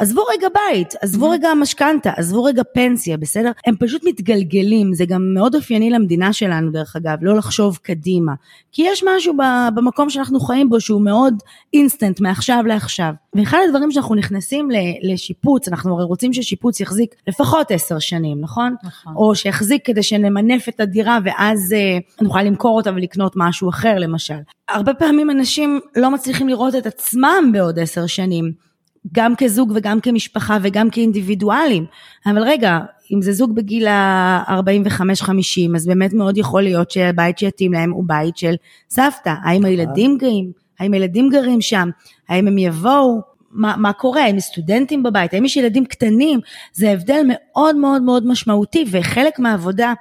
עזבו 0.00 0.22
רגע 0.32 0.48
בית, 0.54 0.94
עזבו 1.00 1.30
רגע 1.30 1.54
משכנתה, 1.54 2.10
עזבו 2.16 2.44
רגע 2.44 2.62
פנסיה, 2.74 3.16
בסדר? 3.16 3.50
הם 3.66 3.74
פשוט 3.76 4.02
מתגלגלים, 4.04 4.94
זה 4.94 5.04
גם 5.04 5.34
מאוד 5.34 5.54
אופייני 5.54 5.90
למדינה 5.90 6.32
שלנו 6.32 6.70
דרך 6.70 6.96
אגב, 6.96 7.18
לא 7.22 7.36
לחשוב 7.36 7.78
קדימה. 7.82 8.32
כי 8.72 8.82
יש 8.82 9.04
משהו 9.08 9.34
במקום 9.74 10.10
שאנחנו 10.10 10.40
חיים 10.40 10.68
בו 10.68 10.80
שהוא 10.80 11.00
מאוד 11.00 11.34
אינסטנט, 11.74 12.20
מעכשיו 12.20 12.64
לעכשיו. 12.66 13.12
ואחד 13.34 13.58
הדברים 13.68 13.90
שאנחנו 13.90 14.14
נכנסים 14.14 14.68
לשיפוץ, 15.02 15.68
אנחנו 15.68 15.94
הרי 15.94 16.04
רוצים 16.04 16.32
ששיפוץ 16.32 16.80
יחזיק 16.80 17.14
לפחות 17.28 17.70
עשר 17.70 17.98
שנים, 17.98 18.40
נכון? 18.40 18.74
נכון. 18.84 19.14
או 19.16 19.34
שיחזיק 19.34 19.86
כדי 19.86 20.02
שנמנף 20.02 20.68
את 20.68 20.80
הדירה 20.80 21.18
ואז 21.24 21.72
אה, 21.72 21.98
נוכל 22.20 22.42
למכור 22.42 22.76
אותה 22.76 22.90
ולקנות 22.90 23.32
משהו 23.36 23.68
אחר 23.68 23.98
למשל. 23.98 24.38
הרבה 24.68 24.94
פעמים 24.94 25.30
אנשים 25.30 25.80
לא 25.96 26.10
מצליחים 26.10 26.48
לראות 26.48 26.74
את 26.74 26.86
עצמם 26.86 27.50
בעוד 27.52 27.78
עשר 27.78 28.06
שנים, 28.06 28.69
גם 29.12 29.34
כזוג 29.36 29.72
וגם 29.74 30.00
כמשפחה 30.00 30.58
וגם 30.62 30.90
כאינדיבידואלים. 30.90 31.86
אבל 32.26 32.42
רגע, 32.42 32.78
אם 33.14 33.22
זה 33.22 33.32
זוג 33.32 33.54
בגיל 33.54 33.86
ה-45-50, 33.86 35.76
אז 35.76 35.86
באמת 35.86 36.12
מאוד 36.12 36.38
יכול 36.38 36.62
להיות 36.62 36.90
שהבית 36.90 37.38
שיתאים 37.38 37.72
להם 37.72 37.90
הוא 37.90 38.04
בית 38.06 38.36
של 38.36 38.54
סבתא. 38.90 39.34
האם 39.44 39.64
הילדים 39.64 40.18
גרים? 40.18 40.52
האם 40.78 40.92
הילדים 40.94 41.30
גרים 41.30 41.60
שם? 41.60 41.90
האם 42.28 42.48
הם 42.48 42.58
יבואו? 42.58 43.20
מה, 43.50 43.74
מה 43.76 43.92
קורה? 43.92 44.22
האם 44.22 44.40
סטודנטים 44.40 45.02
בבית? 45.02 45.34
האם 45.34 45.44
יש 45.44 45.56
ילדים 45.56 45.84
קטנים? 45.84 46.40
זה 46.72 46.90
הבדל 46.90 47.22
מאוד 47.28 47.76
מאוד 47.76 48.02
מאוד 48.02 48.26
משמעותי, 48.26 48.84
וחלק 48.90 49.38
מהעבודה 49.38 49.92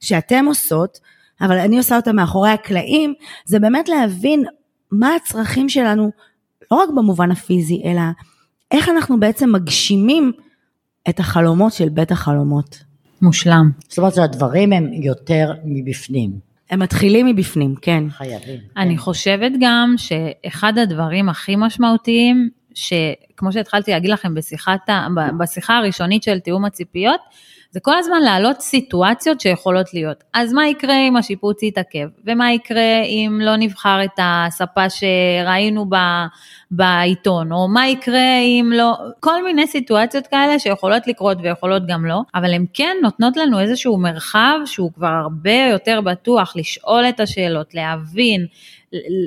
שאתם 0.00 0.44
עושות, 0.48 0.98
אבל 1.40 1.58
אני 1.58 1.78
עושה 1.78 1.96
אותה 1.96 2.12
מאחורי 2.12 2.50
הקלעים, 2.50 3.14
זה 3.44 3.58
באמת 3.58 3.88
להבין 3.88 4.44
מה 4.92 5.14
הצרכים 5.14 5.68
שלנו, 5.68 6.10
לא 6.70 6.76
רק 6.76 6.88
במובן 6.88 7.30
הפיזי, 7.30 7.82
אלא 7.84 8.02
איך 8.70 8.88
אנחנו 8.88 9.20
בעצם 9.20 9.52
מגשימים 9.52 10.32
את 11.08 11.20
החלומות 11.20 11.72
של 11.72 11.88
בית 11.88 12.12
החלומות. 12.12 12.78
מושלם. 13.22 13.70
זאת 13.88 13.98
אומרת, 13.98 14.18
הדברים 14.18 14.72
הם 14.72 14.92
יותר 14.92 15.52
מבפנים, 15.64 16.30
הם 16.70 16.80
מתחילים 16.80 17.26
מבפנים, 17.26 17.74
כן. 17.82 18.04
חייבים. 18.10 18.60
אני 18.76 18.98
חושבת 18.98 19.52
גם 19.60 19.94
שאחד 19.96 20.78
הדברים 20.78 21.28
הכי 21.28 21.56
משמעותיים, 21.56 22.50
שכמו 22.74 23.52
שהתחלתי 23.52 23.90
להגיד 23.90 24.10
לכם 24.10 24.34
בשיחת, 24.34 24.80
בשיחה 25.38 25.76
הראשונית 25.76 26.22
של 26.22 26.38
תיאום 26.38 26.64
הציפיות, 26.64 27.20
זה 27.76 27.80
כל 27.80 27.98
הזמן 27.98 28.22
להעלות 28.22 28.60
סיטואציות 28.60 29.40
שיכולות 29.40 29.94
להיות. 29.94 30.24
אז 30.34 30.52
מה 30.52 30.68
יקרה 30.68 30.98
אם 31.08 31.16
השיפוץ 31.16 31.62
יתעכב? 31.62 32.08
ומה 32.24 32.52
יקרה 32.52 33.02
אם 33.02 33.40
לא 33.42 33.56
נבחר 33.56 34.04
את 34.04 34.18
הספה 34.18 34.90
שראינו 34.90 35.86
ב, 35.90 35.96
בעיתון? 36.70 37.52
או 37.52 37.68
מה 37.68 37.88
יקרה 37.88 38.38
אם 38.38 38.72
לא... 38.74 38.94
כל 39.20 39.44
מיני 39.44 39.66
סיטואציות 39.66 40.26
כאלה 40.26 40.58
שיכולות 40.58 41.06
לקרות 41.06 41.38
ויכולות 41.42 41.82
גם 41.86 42.06
לא, 42.06 42.20
אבל 42.34 42.54
הן 42.54 42.66
כן 42.74 42.96
נותנות 43.02 43.36
לנו 43.36 43.60
איזשהו 43.60 43.98
מרחב 43.98 44.58
שהוא 44.64 44.92
כבר 44.92 45.12
הרבה 45.22 45.66
יותר 45.70 46.00
בטוח, 46.00 46.56
לשאול 46.56 47.04
את 47.08 47.20
השאלות, 47.20 47.74
להבין, 47.74 48.46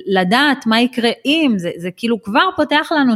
לדעת 0.07 0.65
מה 0.65 0.81
יקרה 0.81 1.11
אם, 1.25 1.53
זה, 1.57 1.71
זה 1.77 1.89
כאילו 1.97 2.23
כבר 2.23 2.49
פותח 2.55 2.89
לנו 2.91 3.13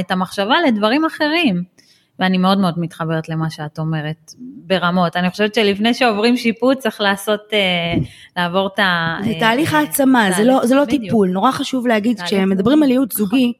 את 0.00 0.10
המחשבה 0.10 0.54
לדברים 0.66 1.04
אחרים. 1.04 1.77
ואני 2.18 2.38
מאוד 2.38 2.58
מאוד 2.58 2.78
מתחברת 2.78 3.28
למה 3.28 3.50
שאת 3.50 3.78
אומרת, 3.78 4.34
ברמות. 4.38 5.16
אני 5.16 5.30
חושבת 5.30 5.54
שלפני 5.54 5.94
שעוברים 5.94 6.36
שיפוץ 6.36 6.78
צריך 6.78 7.00
לעשות, 7.00 7.40
אה, 7.52 7.94
לעבור 8.36 8.70
את 8.74 8.78
ה... 8.78 9.16
זה 9.24 9.30
אה, 9.30 9.40
תהליך 9.40 9.74
העצמה, 9.74 10.30
זה 10.36 10.44
לא, 10.44 10.66
זה 10.66 10.74
לא. 10.74 10.84
טיפול. 10.84 11.28
נורא 11.28 11.52
חשוב 11.52 11.86
להגיד, 11.86 12.20
כשמדברים. 12.20 12.82
על 12.82 12.90
ייעוץ 12.90 13.16
זוגי, 13.18 13.52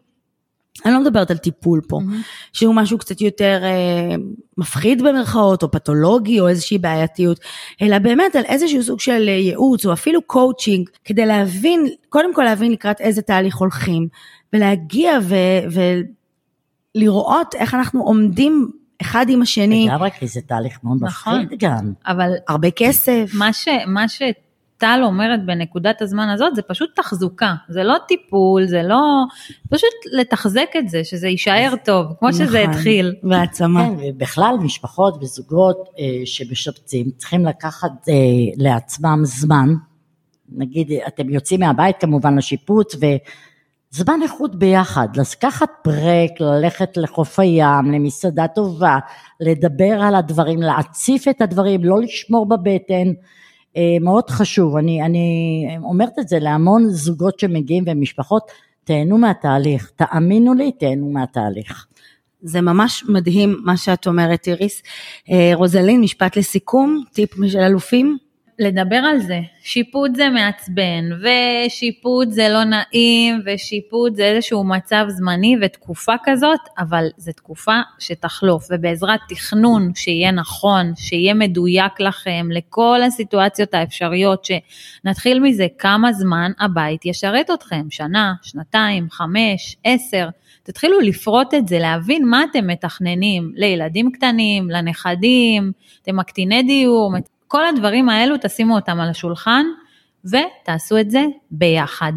אני 0.85 0.95
לא 0.95 1.01
מדברת 1.01 1.31
על 1.31 1.37
טיפול 1.37 1.81
פה, 1.89 1.99
מהמם. 1.99 2.23
שהוא 2.53 2.75
משהו 2.75 2.99
קצת 2.99 3.21
יותר 3.21 3.61
אה, 3.63 4.15
מפחיד 4.59 5.03
במרכאות, 5.03 5.63
או 5.63 5.71
פתולוגי, 5.71 6.41
או 6.41 6.49
איזושהי 6.49 6.79
בעייתיות, 6.79 7.41
אלא 7.83 7.99
באמת 7.99 8.37
על 8.37 8.45
איזשהו 8.45 8.83
סוג 8.83 9.01
של 9.01 9.25
אה, 9.29 9.33
ייעוץ, 9.33 9.87
או 9.87 9.93
אפילו 9.93 10.23
קואוצ'ינג, 10.23 10.89
כדי 11.05 11.27
להבין, 11.27 11.87
קודם 12.09 12.35
כל 12.35 12.43
להבין 12.43 12.73
לקראת 12.73 13.01
איזה 13.01 13.23
תהליך 13.23 13.57
הולכים, 13.57 14.09
ולהגיע 14.53 15.19
ו- 15.23 15.61
ולראות 16.97 17.55
איך 17.55 17.75
אנחנו 17.75 18.03
עומדים 18.03 18.71
אחד 19.01 19.27
עם 19.29 19.43
השני, 19.43 19.87
לגמרי, 19.89 20.11
כי 20.11 20.27
זה 20.27 20.41
תהליך 20.41 20.79
מאוד 20.85 20.99
נכון. 21.01 21.41
מפחיד 21.43 21.59
גם. 21.59 21.93
אבל 22.07 22.33
הרבה 22.49 22.71
כסף. 22.71 23.31
מה, 23.35 23.53
ש, 23.53 23.69
מה 23.87 24.05
שטל 24.09 25.01
אומרת 25.03 25.47
בנקודת 25.47 26.03
הזמן 26.03 26.29
הזאת 26.29 26.55
זה 26.55 26.63
פשוט 26.63 26.91
תחזוקה, 26.97 27.55
זה 27.69 27.83
לא 27.83 27.97
טיפול, 28.09 28.67
זה 28.67 28.83
לא, 28.83 29.25
פשוט 29.71 29.91
לתחזק 30.13 30.69
את 30.79 30.89
זה, 30.89 31.05
שזה 31.05 31.29
יישאר 31.29 31.75
טוב, 31.85 32.07
כמו 32.19 32.33
שזה 32.33 32.45
נכון. 32.45 32.71
התחיל. 32.71 33.15
והעצמה. 33.23 33.85
כן, 33.85 33.93
ובכלל 34.09 34.55
משפחות 34.61 35.19
וזוגות 35.21 35.89
אה, 35.99 36.05
שמשפצים 36.25 37.11
צריכים 37.17 37.47
לקחת 37.47 38.09
אה, 38.09 38.15
לעצמם 38.57 39.21
זמן, 39.23 39.69
נגיד 40.53 40.93
אתם 41.07 41.31
יוצאים 41.31 41.61
מהבית 41.61 41.97
כמובן 42.01 42.39
לשיפוץ 42.39 42.95
וזמן 43.93 44.21
איכות 44.23 44.57
ביחד, 44.57 45.09
לקחת 45.17 45.71
ברק, 45.87 46.41
ללכת 46.41 46.97
לחוף 46.97 47.39
הים, 47.39 47.93
למסעדה 47.93 48.47
טובה, 48.49 48.99
לדבר 49.41 50.03
על 50.03 50.15
הדברים, 50.15 50.63
להציף 50.63 51.29
את 51.29 51.43
הדברים, 51.43 51.85
לא 51.85 52.01
לשמור 52.01 52.49
בבטן, 52.49 53.09
אה, 53.77 53.97
מאוד 54.01 54.31
חשוב, 54.31 54.77
אני, 54.77 55.03
אני 55.03 55.67
אומרת 55.83 56.19
את 56.19 56.29
זה 56.29 56.39
להמון 56.39 56.89
זוגות 56.89 57.41
שמגיעים 57.41 57.85
ומשפחות, 57.87 58.43
תהנו 58.85 59.19
מהתהליך, 59.19 59.91
תאמינו 59.97 60.55
לי, 60.55 60.73
תהנו 60.73 61.11
מהתהליך. 61.11 61.87
זה 62.43 62.61
ממש 62.61 63.05
מדהים 63.09 63.57
מה 63.65 63.77
שאת 63.77 64.07
אומרת, 64.07 64.49
איריס. 64.49 64.83
אה, 65.31 65.51
רוזלין, 65.55 66.01
משפט 66.01 66.37
לסיכום, 66.37 67.03
טיפ 67.13 67.31
של 67.49 67.59
אלופים? 67.59 68.19
לדבר 68.59 68.97
על 68.97 69.19
זה, 69.19 69.41
שיפוט 69.63 70.11
זה 70.17 70.29
מעצבן, 70.29 71.05
ושיפוט 71.23 72.29
זה 72.31 72.49
לא 72.49 72.65
נעים, 72.65 73.41
ושיפוט 73.47 74.15
זה 74.15 74.25
איזשהו 74.25 74.65
מצב 74.65 75.05
זמני 75.09 75.57
ותקופה 75.63 76.13
כזאת, 76.25 76.61
אבל 76.79 77.05
זו 77.17 77.33
תקופה 77.33 77.81
שתחלוף, 77.99 78.69
ובעזרת 78.71 79.21
תכנון 79.29 79.93
שיהיה 79.95 80.31
נכון, 80.31 80.93
שיהיה 80.97 81.35
מדויק 81.35 82.01
לכם, 82.01 82.49
לכל 82.51 83.01
הסיטואציות 83.07 83.75
האפשריות, 83.75 84.45
שנתחיל 84.45 85.41
מזה 85.41 85.67
כמה 85.79 86.13
זמן 86.13 86.53
הבית 86.61 87.07
ישרת 87.07 87.51
אתכם, 87.55 87.87
שנה, 87.91 88.35
שנתיים, 88.43 89.11
חמש, 89.11 89.77
עשר, 89.85 90.29
תתחילו 90.63 91.01
לפרוט 91.01 91.55
את 91.55 91.69
זה, 91.69 91.79
להבין 91.79 92.27
מה 92.27 92.45
אתם 92.51 92.67
מתכננים 92.67 93.53
לילדים 93.55 94.13
קטנים, 94.13 94.71
לנכדים, 94.71 95.73
אתם 96.03 96.17
מקטיני 96.17 96.63
דיור, 96.63 97.13
כל 97.49 97.67
הדברים 97.67 98.09
האלו 98.09 98.35
תשימו 98.41 98.77
אותם 98.77 99.01
על 99.01 99.09
השולחן 99.09 99.67
ותעשו 100.25 100.99
את 100.99 101.11
זה 101.11 101.25
ביחד. 101.51 102.13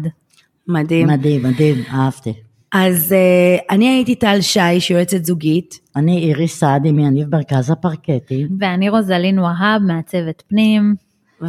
מדהים. 0.68 1.06
מדהים, 1.06 1.42
מדהים, 1.42 1.76
אהבתי. 1.90 2.32
אז 2.72 3.12
uh, 3.12 3.64
אני 3.70 3.88
הייתי 3.88 4.14
טל 4.14 4.40
שיש, 4.40 4.90
יועצת 4.90 5.24
זוגית. 5.24 5.78
אני 5.96 6.18
איריס 6.18 6.58
סעדי 6.58 6.92
מיניב 6.92 7.36
מרכז 7.36 7.70
הפרקטי. 7.70 8.46
ואני 8.60 8.88
רוזלין 8.88 9.38
והב, 9.38 9.82
מעצבת 9.82 10.42
פנים. 10.48 10.94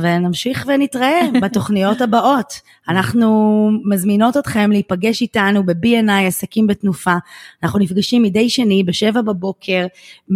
ונמשיך 0.01 0.65
ונתראה 0.67 1.19
בתוכניות 1.41 2.01
הבאות. 2.01 2.53
אנחנו 2.89 3.69
מזמינות 3.89 4.37
אתכם 4.37 4.71
להיפגש 4.71 5.21
איתנו 5.21 5.65
ב-B&I 5.65 6.27
עסקים 6.27 6.67
בתנופה. 6.67 7.15
אנחנו 7.63 7.79
נפגשים 7.79 8.21
מדי 8.21 8.49
שני 8.49 8.83
בשבע 8.83 9.21
בבוקר 9.21 9.85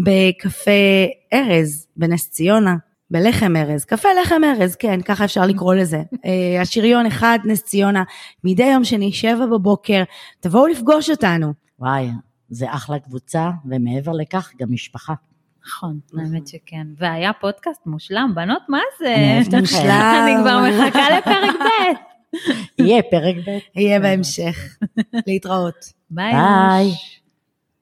בקפה 0.04 0.72
ארז 1.34 1.88
בנס 1.98 2.30
ציונה. 2.30 2.76
בלחם 3.12 3.56
ארז, 3.56 3.86
קפה 3.86 4.10
לחם 4.22 4.42
ארז, 4.44 4.76
כן, 4.76 5.02
ככה 5.02 5.26
אפשר 5.26 5.46
לקרוא 5.46 5.76
לזה. 5.76 6.02
אה, 6.26 6.62
השריון 6.62 7.06
אחד, 7.06 7.40
נס 7.46 7.64
ציונה, 7.64 8.04
מדי 8.44 8.64
יום 8.66 8.84
שני, 8.84 9.12
שבע 9.12 9.46
בבוקר, 9.46 10.04
תבואו 10.40 10.68
לפגוש 10.68 11.10
אותנו. 11.10 11.54
וואי, 11.80 12.10
זה 12.50 12.74
אחלה 12.74 13.00
קבוצה, 13.00 13.50
ומעבר 13.66 14.12
לכך, 14.12 14.52
גם 14.60 14.68
משפחה. 14.72 15.14
נכון, 15.68 16.00
האמת 16.18 16.48
שכן. 16.48 16.88
והיה 16.98 17.34
פודקאסט 17.34 17.82
מושלם, 17.86 18.32
בנות, 18.36 18.62
מה 18.70 18.80
זה? 19.00 19.40
מושלם. 19.60 20.24
אני 20.24 20.42
כבר 20.42 20.60
מחכה 20.70 21.18
לפרק 21.18 21.56
ב'. 21.60 22.08
יהיה 22.82 23.04
פרק 23.12 23.36
ב'. 23.36 23.80
יהיה 23.80 24.00
בהמשך. 24.00 24.78
להתראות. 25.28 25.76
ביי. 26.10 26.34
ביי. 26.34 26.92